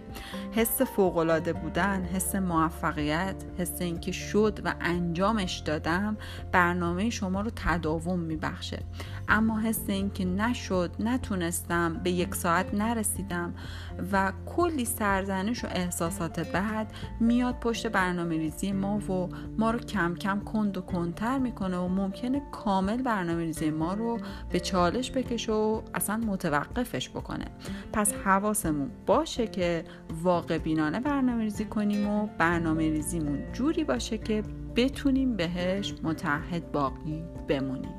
حس 0.51 0.81
فوقالعاده 0.81 1.53
بودن 1.53 2.03
حس 2.03 2.35
موفقیت 2.35 3.35
حس 3.57 3.81
اینکه 3.81 4.11
شد 4.11 4.59
و 4.63 4.73
انجامش 4.81 5.57
دادم 5.57 6.17
برنامه 6.51 7.09
شما 7.09 7.41
رو 7.41 7.51
تداوم 7.55 8.19
میبخشه. 8.19 8.79
اما 9.27 9.46
حس 9.55 9.89
اینکه 9.89 10.25
نشد 10.25 10.91
نتونستم 10.99 12.01
به 12.03 12.11
یک 12.11 12.35
ساعت 12.35 12.73
نرسیدم 12.73 13.53
و 14.11 14.33
کلی 14.45 14.85
سرزنش 14.85 15.63
و 15.63 15.67
احساسات 15.71 16.39
بعد 16.39 16.93
میاد 17.19 17.59
پشت 17.59 17.87
برنامه 17.87 18.37
ریزی 18.37 18.71
ما 18.71 18.97
و 18.97 19.29
ما 19.57 19.71
رو 19.71 19.79
کم 19.79 20.15
کم 20.15 20.39
کند 20.39 20.77
و 20.77 20.81
کندتر 20.81 21.37
می‌کنه 21.37 21.77
و 21.77 21.87
ممکنه 21.87 22.41
کامل 22.51 23.01
برنامه 23.01 23.43
ریزی 23.43 23.69
ما 23.69 23.93
رو 23.93 24.19
به 24.51 24.59
چالش 24.59 25.11
بکشه 25.11 25.51
و 25.51 25.81
اصلا 25.93 26.17
متوقفش 26.17 27.09
بکنه. 27.09 27.45
پس 27.93 28.13
حواسمون 28.13 28.91
باشه 29.05 29.47
که 29.47 29.83
واقع 30.23 30.57
بینانه 30.57 30.99
برنامه 30.99 31.43
ریزی 31.43 31.65
کنیم 31.65 32.07
و 32.07 32.27
برنامه 32.37 32.89
ریزیمون 32.89 33.51
جوری 33.53 33.83
باشه 33.83 34.17
که 34.17 34.43
بتونیم 34.75 35.35
بهش 35.35 35.93
متحد 36.03 36.71
باقی 36.71 37.23
بمونیم. 37.47 37.96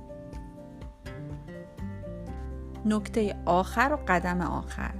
نکته 2.87 3.35
آخر 3.45 3.91
و 3.93 3.99
قدم 4.09 4.41
آخر. 4.41 4.95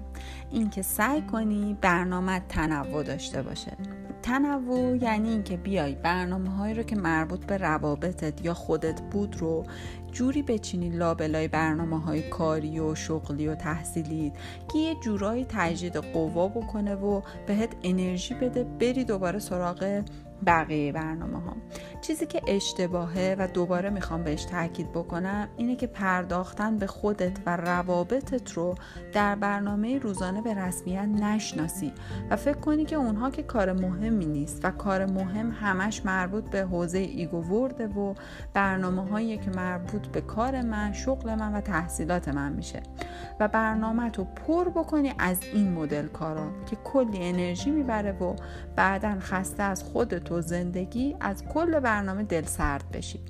اینکه 0.51 0.83
سعی 0.83 1.23
کنی 1.23 1.77
برنامه 1.81 2.41
تنوع 2.49 3.03
داشته 3.03 3.43
باشه. 3.43 3.77
تنوع 4.23 4.97
یعنی 5.03 5.29
اینکه 5.31 5.57
بیای 5.57 5.95
برنامه 5.95 6.51
هایی 6.51 6.75
رو 6.75 6.83
که 6.83 6.97
مربوط 6.97 7.47
به 7.47 7.57
روابطت 7.57 8.45
یا 8.45 8.55
خودت 8.55 9.03
بود 9.03 9.37
رو 9.37 9.65
جوری 10.13 10.43
بچینی 10.43 10.89
لابلای 10.89 11.49
برنامه 11.49 12.01
های 12.01 12.23
کاری 12.23 12.81
و 12.81 12.95
شغلی 12.95 13.49
و 13.49 13.55
تحصیلی 13.55 14.33
که 14.73 14.79
یه 14.79 14.95
جورایی 14.95 15.47
تجدید 15.49 15.97
قوا 15.97 16.49
بکنه 16.49 16.95
و 16.95 17.21
بهت 17.47 17.71
انرژی 17.83 18.35
بده 18.35 18.65
بری 18.65 19.05
دوباره 19.05 19.39
سراغ 19.39 20.03
بقیه 20.47 20.93
برنامه 20.93 21.41
ها 21.41 21.57
چیزی 22.01 22.27
که 22.27 22.43
اشتباهه 22.47 23.37
و 23.39 23.49
دوباره 23.49 23.91
می‌خوام 23.91 24.23
بهش 24.23 24.45
تاکید 24.45 24.93
بکنم 24.93 25.49
اینه 25.57 25.77
که 25.77 25.87
پرداختن 25.87 26.79
به 26.79 26.87
خودت 26.87 27.39
و 27.47 27.57
روابطت 27.57 28.53
رو 28.53 28.75
در 29.13 29.35
برنامه 29.35 29.99
روزانه 29.99 30.43
به 30.43 30.55
رسمیت 30.55 31.09
نشناسی 31.09 31.93
و 32.31 32.37
فکر 32.37 32.59
کنی 32.59 32.85
که 32.85 32.97
اونها 32.97 33.31
که 33.31 33.43
کار 33.43 33.73
مهمی 33.73 34.27
نیست 34.27 34.65
و 34.65 34.71
کار 34.71 35.07
مهم 35.07 35.51
همش 35.51 36.05
مربوط 36.05 36.51
به 36.51 36.61
حوزه 36.61 36.99
ایگو 36.99 37.43
ورده 37.43 37.87
و 37.87 38.15
برنامه 38.55 39.11
هایی 39.11 39.39
که 39.39 39.51
مربوط 39.51 40.07
به 40.07 40.21
کار 40.21 40.63
من 40.63 40.93
شغل 40.93 41.35
من 41.35 41.55
و 41.55 41.61
تحصیلات 41.61 42.29
من 42.29 42.53
میشه. 42.53 42.83
و 43.41 43.49
برنامه 43.49 44.11
رو 44.11 44.25
پر 44.25 44.69
بکنی 44.69 45.13
از 45.19 45.39
این 45.53 45.73
مدل 45.73 46.07
کارا 46.07 46.51
که 46.71 46.77
کلی 46.77 47.19
انرژی 47.29 47.71
می‌بره 47.71 48.13
و 48.13 48.35
بعدا 48.77 49.17
خسته 49.21 49.63
از 49.63 49.83
خودت 49.83 50.28
و 50.33 50.41
زندگی 50.41 51.17
از 51.21 51.45
کل 51.45 51.81
برنامه 51.81 52.23
دل 52.23 52.45
سرد 52.45 52.85
بشی. 52.93 53.21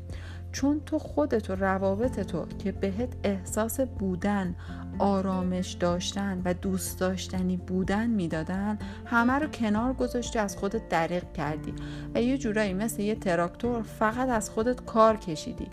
چون 0.52 0.80
تو 0.86 0.98
خودت 0.98 1.50
و 1.50 1.54
روابط 1.54 2.20
تو 2.20 2.46
که 2.46 2.72
بهت 2.72 3.08
احساس 3.24 3.80
بودن 3.80 4.54
آرامش 4.98 5.72
داشتن 5.72 6.42
و 6.44 6.54
دوست 6.54 7.00
داشتنی 7.00 7.56
بودن 7.56 8.06
می‌دادن 8.06 8.78
همه 9.04 9.32
رو 9.32 9.46
کنار 9.46 9.92
گذاشتی 9.92 10.38
از 10.38 10.56
خودت 10.56 10.88
دریق 10.88 11.32
کردی. 11.32 11.74
و 12.14 12.22
یه 12.22 12.38
جورایی 12.38 12.74
مثل 12.74 13.02
یه 13.02 13.14
تراکتور 13.14 13.82
فقط 13.82 14.28
از 14.28 14.50
خودت 14.50 14.84
کار 14.84 15.16
کشیدی. 15.16 15.68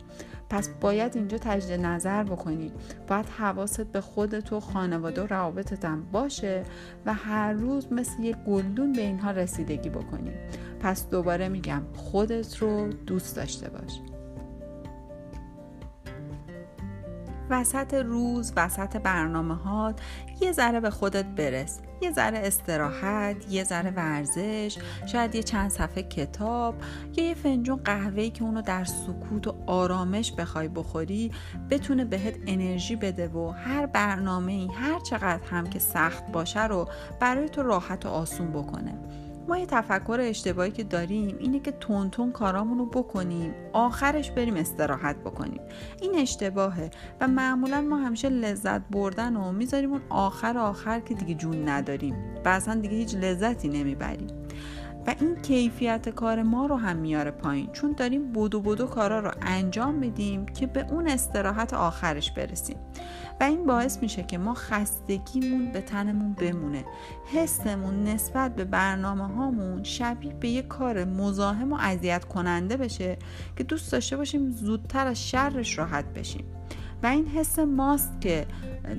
پس 0.49 0.69
باید 0.69 1.15
اینجا 1.15 1.37
تجدید 1.37 1.79
نظر 1.79 2.23
بکنی. 2.23 2.71
باید 3.07 3.25
حواست 3.29 3.81
به 3.81 4.01
خودت 4.01 4.53
و 4.53 4.59
خانواده 4.59 5.23
و 5.23 5.27
روابطت 5.27 5.85
هم 5.85 6.05
باشه 6.11 6.63
و 7.05 7.13
هر 7.13 7.53
روز 7.53 7.93
مثل 7.93 8.23
یک 8.23 8.35
گلدون 8.35 8.93
به 8.93 9.01
اینها 9.01 9.31
رسیدگی 9.31 9.89
بکنی. 9.89 10.31
پس 10.79 11.09
دوباره 11.09 11.49
میگم 11.49 11.81
خودت 11.95 12.57
رو 12.57 12.87
دوست 12.87 13.35
داشته 13.35 13.69
باش. 13.69 13.99
وسط 17.49 17.93
روز 17.93 18.53
وسط 18.55 18.97
برنامه 18.97 19.55
هات 19.55 20.01
یه 20.41 20.51
ذره 20.51 20.79
به 20.79 20.89
خودت 20.89 21.25
برس. 21.25 21.79
یه 22.01 22.11
ذره 22.11 22.37
استراحت 22.37 23.35
یه 23.49 23.63
ذره 23.63 23.91
ورزش 23.91 24.77
شاید 25.05 25.35
یه 25.35 25.43
چند 25.43 25.69
صفحه 25.69 26.03
کتاب 26.03 26.75
یا 27.17 27.27
یه 27.27 27.33
فنجون 27.33 27.79
قهوه‌ای 27.83 28.29
که 28.29 28.43
اونو 28.43 28.61
در 28.61 28.83
سکوت 28.83 29.47
و 29.47 29.55
آرامش 29.67 30.31
بخوای 30.31 30.67
بخوری 30.67 31.31
بتونه 31.69 32.05
بهت 32.05 32.35
انرژی 32.47 32.95
بده 32.95 33.27
و 33.27 33.51
هر 33.51 33.85
برنامه 33.85 34.51
ای 34.51 34.67
هر 34.73 34.99
چقدر 34.99 35.43
هم 35.51 35.67
که 35.67 35.79
سخت 35.79 36.31
باشه 36.31 36.67
رو 36.67 36.89
برای 37.19 37.49
تو 37.49 37.63
راحت 37.63 38.05
و 38.05 38.09
آسون 38.09 38.51
بکنه. 38.51 38.93
ما 39.47 39.57
یه 39.57 39.65
تفکر 39.65 40.17
اشتباهی 40.21 40.71
که 40.71 40.83
داریم 40.83 41.35
اینه 41.39 41.59
که 41.59 41.71
تون 41.71 42.31
کارامون 42.31 42.77
رو 42.77 42.85
بکنیم 42.85 43.53
آخرش 43.73 44.31
بریم 44.31 44.55
استراحت 44.55 45.15
بکنیم. 45.15 45.61
این 46.01 46.15
اشتباهه 46.15 46.89
و 47.21 47.27
معمولا 47.27 47.81
ما 47.81 47.97
همیشه 47.97 48.29
لذت 48.29 48.81
بردن 48.91 49.35
و 49.35 49.51
می‌ذاریم 49.51 49.91
اون 49.91 50.01
آخر 50.09 50.57
آخر 50.57 50.99
که 50.99 51.13
دیگه 51.13 51.33
جون 51.33 51.69
نداریم. 51.69 52.15
و 52.45 52.49
اصلا 52.49 52.75
دیگه 52.75 52.95
هیچ 52.95 53.15
لذتی 53.15 53.67
نمی‌بریم. 53.67 54.27
و 55.07 55.15
این 55.19 55.35
کیفیت 55.35 56.09
کار 56.09 56.43
ما 56.43 56.65
رو 56.65 56.75
هم 56.75 56.97
میاره 56.97 57.31
پایین. 57.31 57.71
چون 57.71 57.91
داریم 57.91 58.31
بودو 58.31 58.59
بودو 58.59 58.85
کارا 58.85 59.19
رو 59.19 59.31
انجام 59.41 59.95
میدیم 59.95 60.45
که 60.45 60.67
به 60.67 60.85
اون 60.91 61.07
استراحت 61.07 61.73
آخرش 61.73 62.31
برسیم. 62.31 62.77
و 63.39 63.43
این 63.43 63.65
باعث 63.65 63.97
میشه 64.01 64.23
که 64.23 64.37
ما 64.37 64.53
خستگیمون 64.53 65.71
به 65.71 65.81
تنمون 65.81 66.33
بمونه. 66.33 66.85
حسمون 67.33 68.03
نسبت 68.03 68.55
به 68.55 68.65
برنامه 68.65 69.27
هامون 69.27 69.83
شبیه 69.83 70.33
به 70.33 70.49
یه 70.49 70.61
کار 70.61 71.03
مزاحم 71.03 71.73
و 71.73 71.77
اذیت 71.79 72.25
کننده 72.25 72.77
بشه 72.77 73.17
که 73.57 73.63
دوست 73.63 73.91
داشته 73.91 74.17
باشیم 74.17 74.51
زودتر 74.51 75.07
از 75.07 75.29
شرش 75.29 75.77
راحت 75.77 76.05
بشیم. 76.05 76.54
و 77.05 77.07
این 77.07 77.27
حس 77.27 77.59
ماست 77.59 78.21
که 78.21 78.45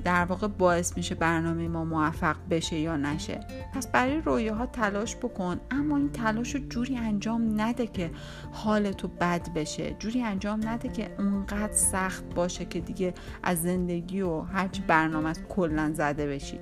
در 0.05 0.25
واقع 0.25 0.47
باعث 0.47 0.97
میشه 0.97 1.15
برنامه 1.15 1.69
ما 1.69 1.85
موفق 1.85 2.37
بشه 2.51 2.79
یا 2.79 2.97
نشه. 2.97 3.41
پس 3.75 3.87
برای 3.87 4.21
رویاها 4.21 4.67
تلاش 4.67 5.17
بکن 5.17 5.61
اما 5.71 5.97
این 5.97 6.13
تلاش 6.13 6.55
رو 6.55 6.61
جوری 6.69 6.97
انجام 6.97 7.61
نده 7.61 7.87
که 7.87 8.11
حالتو 8.53 9.09
بد 9.09 9.53
بشه. 9.55 9.97
جوری 9.99 10.23
انجام 10.23 10.69
نده 10.69 10.89
که 10.89 11.11
اونقدر 11.19 11.73
سخت 11.73 12.35
باشه 12.35 12.65
که 12.65 12.81
دیگه 12.81 13.15
از 13.43 13.63
زندگی 13.63 14.21
و 14.21 14.41
هرچی 14.41 14.83
برنامه 14.87 15.33
کلا 15.49 15.93
زده 15.95 16.27
بشی. 16.27 16.61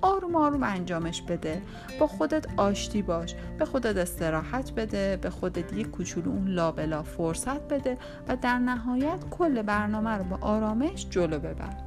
آروم 0.00 0.36
آروم 0.36 0.62
انجامش 0.62 1.22
بده. 1.22 1.62
با 2.00 2.06
خودت 2.06 2.46
آشتی 2.56 3.02
باش 3.02 3.34
به 3.58 3.64
خودت 3.64 3.96
استراحت 3.96 4.72
بده 4.72 5.16
به 5.22 5.30
خودت 5.30 5.72
یک 5.72 5.90
کوچولو 5.90 6.30
اون 6.30 6.48
لابلا 6.48 7.02
فرصت 7.02 7.68
بده 7.68 7.98
و 8.28 8.36
در 8.36 8.58
نهایت 8.58 9.24
کل 9.30 9.62
برنامه 9.62 10.10
رو 10.10 10.24
با 10.24 10.38
آرامش 10.40 11.06
جلو 11.10 11.38
ببر. 11.38 11.85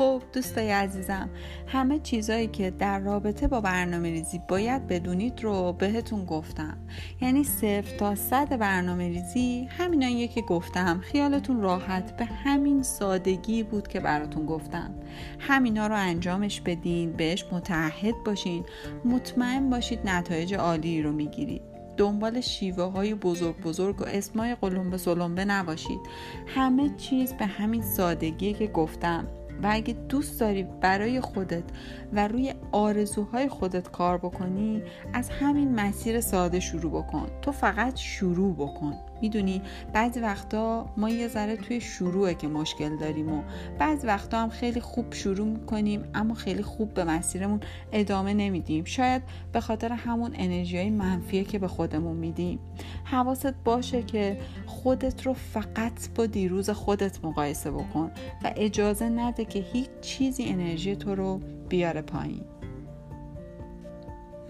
خب 0.00 0.22
دوستای 0.32 0.70
عزیزم 0.70 1.30
همه 1.66 1.98
چیزایی 1.98 2.46
که 2.46 2.70
در 2.70 2.98
رابطه 2.98 3.48
با 3.48 3.60
برنامه 3.60 4.10
ریزی 4.10 4.40
باید 4.48 4.86
بدونید 4.86 5.42
رو 5.42 5.72
بهتون 5.72 6.24
گفتم. 6.24 6.76
یعنی 7.20 7.44
صفر 7.44 7.96
تا 7.98 8.14
صد 8.14 8.58
برنامه 8.58 9.08
ریزی 9.08 9.68
همینایی 9.70 10.28
که 10.28 10.40
گفتم. 10.40 11.00
خیالتون 11.00 11.60
راحت 11.60 12.16
به 12.16 12.24
همین 12.24 12.82
سادگی 12.82 13.62
بود 13.62 13.88
که 13.88 14.00
براتون 14.00 14.46
گفتم. 14.46 14.94
همینا 15.38 15.86
رو 15.86 15.94
انجامش 15.96 16.60
بدین 16.60 17.12
بهش 17.12 17.44
متعهد 17.52 18.14
باشین. 18.26 18.64
مطمئن 19.04 19.70
باشید 19.70 20.00
نتایج 20.04 20.54
عالی 20.54 21.02
رو 21.02 21.12
می‌گیرید. 21.12 21.62
دنبال 21.96 22.40
شیوه 22.40 22.84
های 22.84 23.14
بزرگ 23.14 23.60
بزرگ 23.60 24.00
و 24.00 24.04
اسمای 24.04 24.54
قلمبه 24.54 24.98
سلمبه 24.98 25.44
نباشید. 25.44 26.00
همه 26.46 26.90
چیز 26.96 27.32
به 27.32 27.46
همین 27.46 27.82
سادگی 27.82 28.52
که 28.52 28.66
گفتم. 28.66 29.26
و 29.62 29.68
اگه 29.70 29.92
دوست 29.92 30.40
داری 30.40 30.62
برای 30.62 31.20
خودت 31.20 31.64
و 32.12 32.28
روی 32.28 32.54
آرزوهای 32.72 33.48
خودت 33.48 33.90
کار 33.90 34.18
بکنی 34.18 34.82
از 35.12 35.30
همین 35.30 35.74
مسیر 35.74 36.20
ساده 36.20 36.60
شروع 36.60 36.92
بکن. 36.92 37.26
تو 37.42 37.52
فقط 37.52 37.96
شروع 37.96 38.54
بکن. 38.54 39.09
می‌دونی 39.22 39.62
بعضی 39.92 40.20
وقتا 40.20 40.86
ما 40.96 41.10
یه 41.10 41.28
ذره 41.28 41.56
توی 41.56 41.80
شروعه 41.80 42.34
که 42.34 42.48
مشکل 42.48 42.96
داریم 42.96 43.32
و 43.32 43.42
بعضی 43.78 44.06
وقتا 44.06 44.42
هم 44.42 44.48
خیلی 44.48 44.80
خوب 44.80 45.12
شروع 45.12 45.46
می‌کنیم 45.46 46.04
اما 46.14 46.34
خیلی 46.34 46.62
خوب 46.62 46.94
به 46.94 47.04
مسیرمون 47.04 47.60
ادامه 47.92 48.34
نمیدیم. 48.34 48.84
شاید 48.84 49.22
به 49.52 49.60
خاطر 49.60 49.92
همون 49.92 50.30
انرژی 50.34 50.90
منفیه 50.90 51.44
که 51.44 51.58
به 51.58 51.68
خودمون 51.68 52.16
میدیم. 52.16 52.58
حواست 53.04 53.54
باشه 53.64 54.02
که 54.02 54.38
خودت 54.66 55.26
رو 55.26 55.34
فقط 55.34 56.14
با 56.14 56.26
دیروز 56.26 56.70
خودت 56.70 57.24
مقایسه 57.24 57.70
بکن 57.70 58.10
و 58.44 58.52
اجازه 58.56 59.08
نده 59.08 59.44
که 59.44 59.58
هیچ 59.58 59.88
چیزی 60.00 60.44
انرژی 60.44 60.96
تو 60.96 61.14
رو 61.14 61.40
بیاره 61.68 62.02
پایین. 62.02 62.44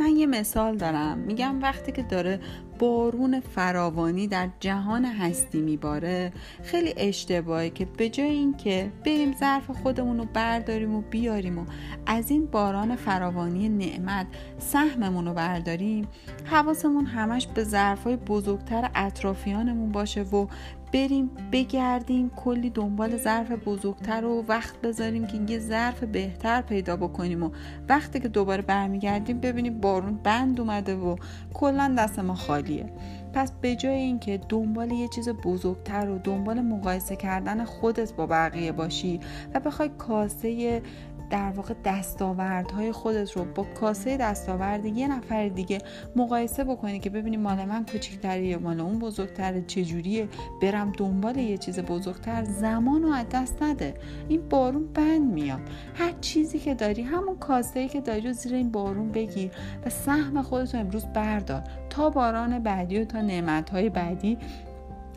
من 0.01 0.17
یه 0.17 0.27
مثال 0.27 0.77
دارم. 0.77 1.19
میگم 1.19 1.63
وقتی 1.63 1.93
که 1.93 2.03
داره 2.03 2.41
بارون 2.81 3.41
فراوانی 3.41 4.27
در 4.27 4.49
جهان 4.61 5.05
هستی 5.05 5.61
میباره. 5.61 6.33
خیلی 6.63 6.95
اشتباهه 6.97 7.71
که 7.71 7.85
به 7.85 8.09
جای 8.09 8.31
اینکه 8.31 8.93
بریم 9.07 9.35
ظرف 9.41 9.71
خودمون 9.71 10.19
رو 10.19 10.25
برداریم 10.25 10.95
و 10.95 11.01
بیاریم 11.01 11.59
و 11.59 11.65
از 12.07 12.31
این 12.31 12.47
باران 12.47 12.97
فراوانی 12.97 13.69
نعمت 13.69 14.27
سهممون 14.59 15.27
رو 15.27 15.35
برداریم 15.35 16.09
حواسمون 16.45 17.07
همش 17.07 17.47
به 17.47 17.65
ظرفهای 17.65 18.17
بزرگتر 18.17 18.91
اطرافیانمون 18.95 19.93
باشه 19.93 20.23
و 20.23 20.47
بریم 20.93 21.31
بگردیم 21.53 22.31
کلی 22.31 22.71
دنبال 22.71 23.17
ظرف 23.17 23.53
بزرگتر 23.53 24.25
و 24.25 24.45
وقت 24.49 24.81
بذاریم 24.81 25.27
که 25.27 25.41
یه 25.49 25.59
ظرف 25.59 26.05
بهتر 26.05 26.63
پیدا 26.63 26.97
بکنیم 26.97 27.43
و 27.43 27.51
وقتی 27.89 28.21
که 28.21 28.29
دوباره 28.29 28.63
برمیگردیم 28.63 29.41
ببینیم 29.41 29.81
بارون 29.81 30.17
بند 30.17 30.61
اومده 30.61 30.95
و 30.95 31.17
کلا 31.55 31.95
دست 31.99 32.19
ما 32.19 32.35
خالیه. 32.35 32.93
پس 33.33 33.53
به 33.53 33.77
جای 33.77 33.95
اینکه 33.95 34.41
دنبال 34.49 34.91
یه 34.91 35.09
چیز 35.09 35.29
بزرگتر 35.29 36.09
و 36.09 36.19
دنبال 36.19 36.61
مقایسه 36.61 37.17
کردن 37.17 37.65
خودت 37.65 38.13
با 38.13 38.27
بقیه 38.27 38.73
باشی 38.73 39.21
و 39.55 39.61
بخوای 39.61 39.89
کاسه 39.99 40.83
در 41.31 41.51
واقع 41.51 41.75
دستاوردهای 41.85 42.93
خودت 42.93 43.33
رو 43.33 43.45
با 43.45 43.67
کاسه 43.81 44.17
دستاورد 44.17 44.85
یه 44.85 45.09
نفر 45.09 45.49
دیگه 45.49 45.79
مقایسه 46.17 46.65
بکنی 46.65 47.01
که 47.01 47.11
ببینی 47.11 47.37
مال 47.37 47.65
من 47.65 47.87
کوچیکتره 47.87 48.47
یا 48.47 48.59
مال 48.59 48.81
اون 48.81 48.99
بزرگتره 48.99 49.63
چجوریه 49.63 50.29
برم 50.63 50.93
دنبال 50.99 51.37
یه 51.37 51.59
چیز 51.59 51.79
بزرگتر 51.79 52.45
زمان 52.45 53.05
و 53.05 53.09
از 53.09 53.27
دست 53.33 53.63
نده. 53.63 53.95
این 54.29 54.49
بارون 54.49 54.93
بند 54.93 55.33
میاد. 55.33 55.61
هر 55.95 56.13
چیزی 56.21 56.59
که 56.59 56.75
داری 56.75 57.03
همون 57.03 57.37
کاسه 57.39 57.81
ای 57.81 57.89
که 57.89 58.01
داری 58.01 58.21
رو 58.21 58.33
زیر 58.33 58.55
این 58.55 58.71
بارون 58.71 59.09
بگیر 59.09 59.51
و 59.87 59.91
سهم 59.91 60.43
خودت 60.43 60.75
رو 60.75 60.81
امروز 60.81 61.05
بردار. 61.07 61.63
تا 61.91 62.11
باران 62.11 62.59
بعدی 62.59 62.99
و 62.99 63.05
تا 63.05 63.21
نعمت 63.21 63.71
بعدی 63.75 64.39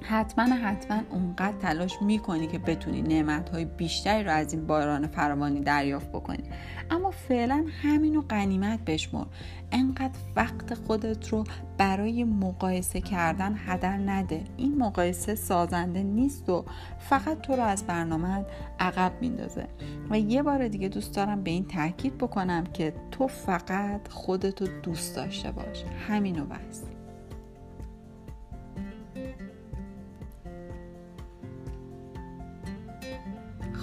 حتما 0.04 0.44
حتما 0.44 1.00
اونقدر 1.10 1.58
تلاش 1.58 2.02
می‌کنی 2.02 2.48
که 2.48 2.60
بتونی 2.60 3.02
نعمت 3.02 3.50
های 3.50 3.66
بیشتری 3.66 4.24
رو 4.24 4.32
از 4.32 4.54
این 4.54 4.68
باران 4.68 5.08
فراوانی 5.08 5.60
دریافت 5.60 6.10
بکنی. 6.10 6.44
اما 6.92 7.12
فعلا 7.12 7.66
همینو 7.82 8.22
قنیمت 8.30 8.80
بشمر 8.86 9.26
انقدر 9.72 10.20
وقت 10.36 10.74
خودت 10.74 11.28
رو 11.30 11.44
برای 11.78 12.24
مقایسه 12.24 13.02
کردن 13.02 13.56
هدر 13.66 13.98
نده. 13.98 14.44
این 14.58 14.78
مقایسه 14.78 15.36
سازنده 15.36 16.04
نیست 16.04 16.50
و 16.50 16.66
فقط 17.00 17.42
تو 17.42 17.56
رو 17.56 17.64
از 17.64 17.84
برنامه 17.84 18.46
عقب 18.80 19.12
میندازه. 19.22 19.68
و 20.10 20.20
یه 20.20 20.44
بار 20.44 20.68
دیگه 20.68 20.88
دوست 20.88 21.16
دارم 21.16 21.44
به 21.44 21.52
این 21.52 21.66
تاکید 21.66 22.18
بکنم 22.18 22.64
که 22.64 22.94
تو 23.12 23.28
فقط 23.28 24.08
خودتو 24.08 24.68
دوست 24.84 25.16
داشته 25.16 25.52
باش. 25.52 25.84
همینو 26.08 26.46
بس. 26.46 26.93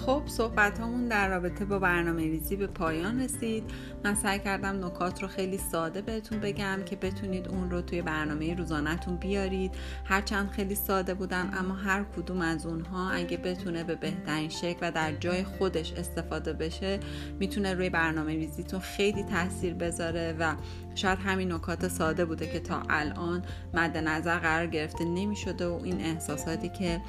خب 0.05 0.23
صحبت 0.25 0.79
همون 0.79 1.07
در 1.07 1.29
رابطه 1.29 1.65
با 1.65 1.79
برنامه 1.79 2.21
ریزی 2.21 2.55
به 2.55 2.67
پایان 2.67 3.21
رسید. 3.21 3.63
من 4.03 4.15
سعی 4.15 4.39
کردم 4.39 4.85
نکات 4.85 5.21
رو 5.21 5.27
خیلی 5.27 5.57
ساده 5.57 6.01
بهتون 6.01 6.39
بگم 6.39 6.79
که 6.85 6.95
بتونید 6.95 7.47
اون 7.47 7.71
رو 7.71 7.81
توی 7.81 8.01
برنامه 8.01 8.55
روزانهتون 8.55 9.15
بیارید. 9.15 9.71
هرچند 10.05 10.49
خیلی 10.49 10.75
ساده 10.75 11.13
بودن 11.13 11.51
اما 11.53 11.75
هر 11.75 12.03
کدوم 12.03 12.41
از 12.41 12.65
اونها 12.65 13.11
اگه 13.11 13.37
بتونه 13.37 13.83
به 13.83 13.95
بهترین 13.95 14.49
شکل 14.49 14.77
و 14.81 14.91
در 14.91 15.13
جای 15.13 15.43
خودش 15.43 15.93
استفاده 15.93 16.53
بشه 16.53 16.99
می‌تونه 17.39 17.73
روی 17.73 17.89
برنامه 17.89 18.35
ریزیتون 18.35 18.79
خیلی 18.79 19.23
تاثیر 19.23 19.73
بذاره 19.73 20.35
و 20.39 20.55
شاید 20.95 21.19
همین 21.19 21.51
نکات 21.51 21.87
ساده 21.87 22.25
بوده 22.25 22.47
که 22.47 22.59
تا 22.59 22.83
الان 22.89 23.45
مد 23.73 23.97
نظر 23.97 24.37
قرار 24.37 24.67
گرفته 24.67 25.05
نمی‌شده 25.05 25.67
و 25.67 25.79
این 25.83 26.01
احساساتی 26.01 26.69
که 26.69 27.01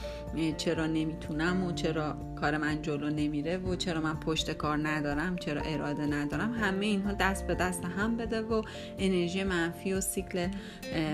چرا 0.56 0.86
نمی‌تونم 0.86 1.64
و 1.64 1.72
چرا 1.72 2.16
کار 2.40 2.56
من 2.56 2.82
جلو 2.82 3.10
نمیره 3.10 3.56
و 3.56 3.76
چرا 3.76 4.00
من 4.00 4.20
پشت 4.20 4.52
کار 4.52 4.88
ندارم 4.88 5.36
چرا 5.36 5.60
اراده 5.60 6.06
ندارم 6.06 6.54
همه 6.54 6.86
اینها 6.86 7.12
دست 7.12 7.46
به 7.46 7.54
دست 7.54 7.84
هم 7.84 8.16
بده 8.16 8.40
و 8.42 8.62
انرژی 8.98 9.44
منفی 9.44 9.92
و 9.92 10.00
سیکل 10.00 10.48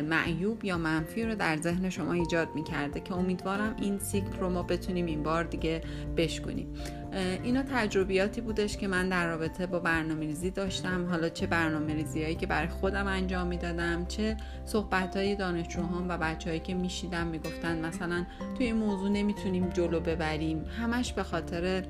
معیوب 0.09 0.64
یا 0.64 0.78
منفی 0.78 1.24
رو 1.24 1.35
در 1.35 1.57
ذهن 1.57 1.90
شما 1.90 2.12
ایجاد 2.12 2.48
می‌کرده 2.54 3.00
که 3.00 3.14
امیدوارم 3.14 3.76
این 3.83 3.98
سیکل 3.98 4.38
رو 4.40 4.50
ما 4.50 4.62
بتونیم 4.62 5.07
این 5.07 5.22
بار 5.22 5.44
دیگه 5.44 5.81
بشکنیم 6.16 6.74
اینا 7.12 7.62
تجربیاتی 7.62 8.40
بودش 8.40 8.77
که 8.77 8.88
من 8.88 9.09
در 9.09 9.27
رابطه 9.27 9.66
با 9.66 9.79
برنامه 9.79 10.27
ریزی 10.27 10.51
داشتم. 10.51 11.07
حالا 11.07 11.29
چه 11.29 11.47
برنامه 11.47 11.94
ریزی 11.94 12.23
هایی 12.23 12.35
که 12.35 12.47
برای 12.47 12.68
خودم 12.68 13.07
انجام 13.07 13.47
می‌دادم 13.47 14.07
چه 14.07 14.37
صحبت 14.64 15.16
های 15.16 15.37
دانشجوهام 15.37 16.09
و 16.09 16.18
بچههایی 16.18 16.61
که 16.61 16.75
میشیدم 16.75 17.27
می‌گفتن 17.27 17.87
مثلا 17.87 18.27
توی 18.57 18.66
این 18.66 18.77
موضوع 18.77 19.09
نمی‌تونیم 19.09 19.68
جلو 19.68 20.01
ببریم. 20.01 20.64
همش 20.81 21.12
به 21.12 21.23
خاطر 21.23 21.85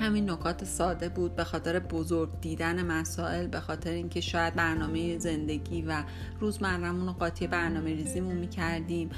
همین 0.00 0.30
نکات 0.30 0.64
ساده 0.64 1.08
بود 1.08 1.36
به 1.36 1.44
خاطر 1.44 1.78
بزرگ 1.78 2.40
دیدن 2.40 2.82
مسائل 2.82 3.46
به 3.46 3.60
خاطر 3.60 3.90
اینکه 3.90 4.20
شاید 4.20 4.54
برنامه 4.54 5.18
زندگی 5.18 5.82
و 5.82 6.04
روزمرمون 6.40 7.06
رو 7.06 7.12
قاطی 7.12 7.46
برنامه 7.46 7.94
ریزیمون 7.94 8.36
می‌کردیم. 8.36 9.10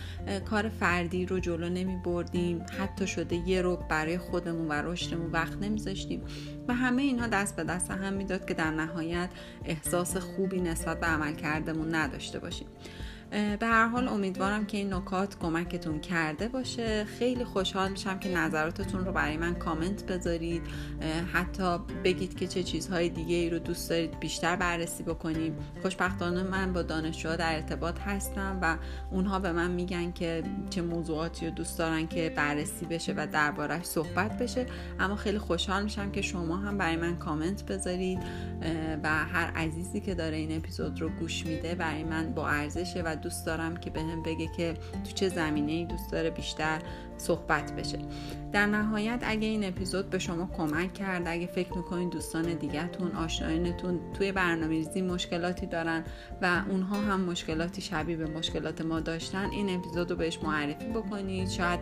کار 0.50 0.68
فردی 0.68 1.26
رو 1.26 1.40
جلو 1.40 1.68
نمی 1.68 1.96
بردیم 1.96 2.64
حتی 2.78 3.06
شده 3.06 3.48
یه 3.48 3.62
رو 3.62 3.76
برای 3.88 4.18
خودمون 4.18 4.68
و 4.68 4.72
رشدمون 4.72 5.30
وقت 5.30 5.58
نمیذاشتیم. 5.58 6.22
و 6.68 6.74
همه 6.74 7.02
اینها 7.02 7.26
دست 7.26 7.56
به 7.56 7.64
دست 7.64 7.90
هم 7.90 8.12
می‌داد 8.12 8.46
که 8.46 8.54
در 8.54 8.70
نهایت 8.70 9.30
احساس 9.64 10.16
خوبی 10.16 10.60
نسبت 10.60 11.00
به 11.00 11.06
عمل 11.06 11.34
کردمون 11.34 11.94
نداشته 11.94 12.38
باشیم. 12.38 12.66
به 13.30 13.66
هر 13.66 13.86
حال 13.86 14.08
امیدوارم 14.08 14.66
که 14.66 14.76
این 14.76 14.94
نکات 14.94 15.38
کمکتون 15.38 16.00
کرده 16.00 16.48
باشه. 16.48 17.04
خیلی 17.04 17.44
خوشحال 17.44 17.90
میشم 17.90 18.18
که 18.18 18.28
نظراتتون 18.28 19.04
رو 19.04 19.12
برای 19.12 19.36
من 19.36 19.54
کامنت 19.54 20.06
بذارید. 20.06 20.62
حتی 21.32 21.78
بگید 22.04 22.38
که 22.38 22.46
چه 22.46 22.62
چیزهای 22.62 23.08
دیگه 23.08 23.36
ای 23.36 23.50
رو 23.50 23.58
دوست 23.58 23.90
دارید 23.90 24.20
بیشتر 24.20 24.56
بررسی 24.56 25.02
بکنیم. 25.02 25.56
خوشبختانه 25.82 26.42
من 26.42 26.72
با 26.72 26.82
دانشجوها 26.82 27.36
در 27.36 27.54
ارتباط 27.54 27.98
هستم 27.98 28.58
و 28.62 28.76
اونها 29.10 29.38
به 29.38 29.52
من 29.52 29.70
میگن 29.70 30.12
که 30.12 30.42
چه 30.70 30.82
موضوعاتی 30.82 31.46
رو 31.46 31.52
دوست 31.52 31.78
دارن 31.78 32.06
که 32.06 32.32
بررسی 32.36 32.86
بشه 32.86 33.14
و 33.16 33.26
دربارش 33.32 33.84
صحبت 33.84 34.38
بشه. 34.38 34.66
اما 35.00 35.16
خیلی 35.16 35.38
خوشحال 35.38 35.82
میشم 35.82 36.10
که 36.10 36.22
شما 36.22 36.56
هم 36.56 36.78
برای 36.78 36.96
من 36.96 37.16
کامنت 37.16 37.66
بذارید. 37.66 38.18
و 39.02 39.08
هر 39.08 39.50
عزیزی 39.56 40.00
که 40.00 40.14
داره 40.14 40.36
این 40.36 40.56
اپیزود 40.56 41.00
رو 41.00 41.08
گوش 41.08 41.46
میده 41.46 41.74
برای 41.74 42.04
من 42.04 42.32
با 42.32 42.48
ارزشه 42.48 43.02
و 43.02 43.16
دوست 43.22 43.46
دارم 43.46 43.76
که 43.76 43.90
بهم 43.90 44.22
به 44.22 44.30
بگه 44.30 44.46
که 44.46 44.74
تو 45.04 45.10
چه 45.14 45.28
زمینه 45.28 45.72
ای 45.72 45.84
دوست 45.84 46.12
داره 46.12 46.30
بیشتر 46.30 46.82
صحبت 47.20 47.72
بشه. 47.72 47.98
در 48.52 48.66
نهایت 48.66 49.20
اگه 49.22 49.46
این 49.46 49.64
اپیزود 49.64 50.10
به 50.10 50.18
شما 50.18 50.50
کمک 50.56 50.94
کرد 50.94 51.22
اگه 51.26 51.46
فکر 51.46 51.76
می‌کنید 51.76 52.10
دوستان 52.10 52.54
دیگهتون 52.54 53.12
آشناینتون 53.12 54.00
توی 54.18 54.32
برنامه 54.32 54.68
ریزی 54.68 55.02
مشکلاتی 55.02 55.66
دارن 55.66 56.04
و 56.42 56.62
اونها 56.70 57.00
هم 57.00 57.20
مشکلاتی 57.20 57.82
شبیه 57.82 58.16
به 58.16 58.26
مشکلات 58.26 58.80
ما 58.80 59.00
داشتن 59.00 59.50
این 59.50 59.70
اپیزود 59.70 60.10
رو 60.10 60.16
بهش 60.16 60.38
معرفی 60.42 60.88
بکنید. 60.88 61.48
شاید 61.48 61.80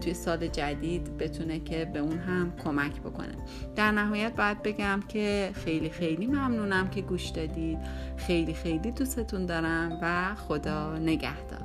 توی 0.00 0.14
سال 0.14 0.46
جدید 0.46 1.16
بتونه 1.18 1.60
که 1.60 1.84
به 1.84 1.98
اون 1.98 2.18
هم 2.18 2.52
کمک 2.64 3.00
بکنه. 3.00 3.34
در 3.76 3.92
نهایت 3.92 4.36
باید 4.36 4.62
بگم 4.62 5.00
که 5.08 5.50
خیلی 5.54 5.90
خیلی 5.90 6.26
ممنونم 6.26 6.90
که 6.90 7.00
گوش 7.00 7.28
دادید. 7.28 7.78
خیلی 8.16 8.54
خیلی 8.54 8.90
دوستتون 8.90 9.46
دارم 9.46 9.98
و 10.02 10.34
خدا 10.34 10.98
نگهدار. 10.98 11.63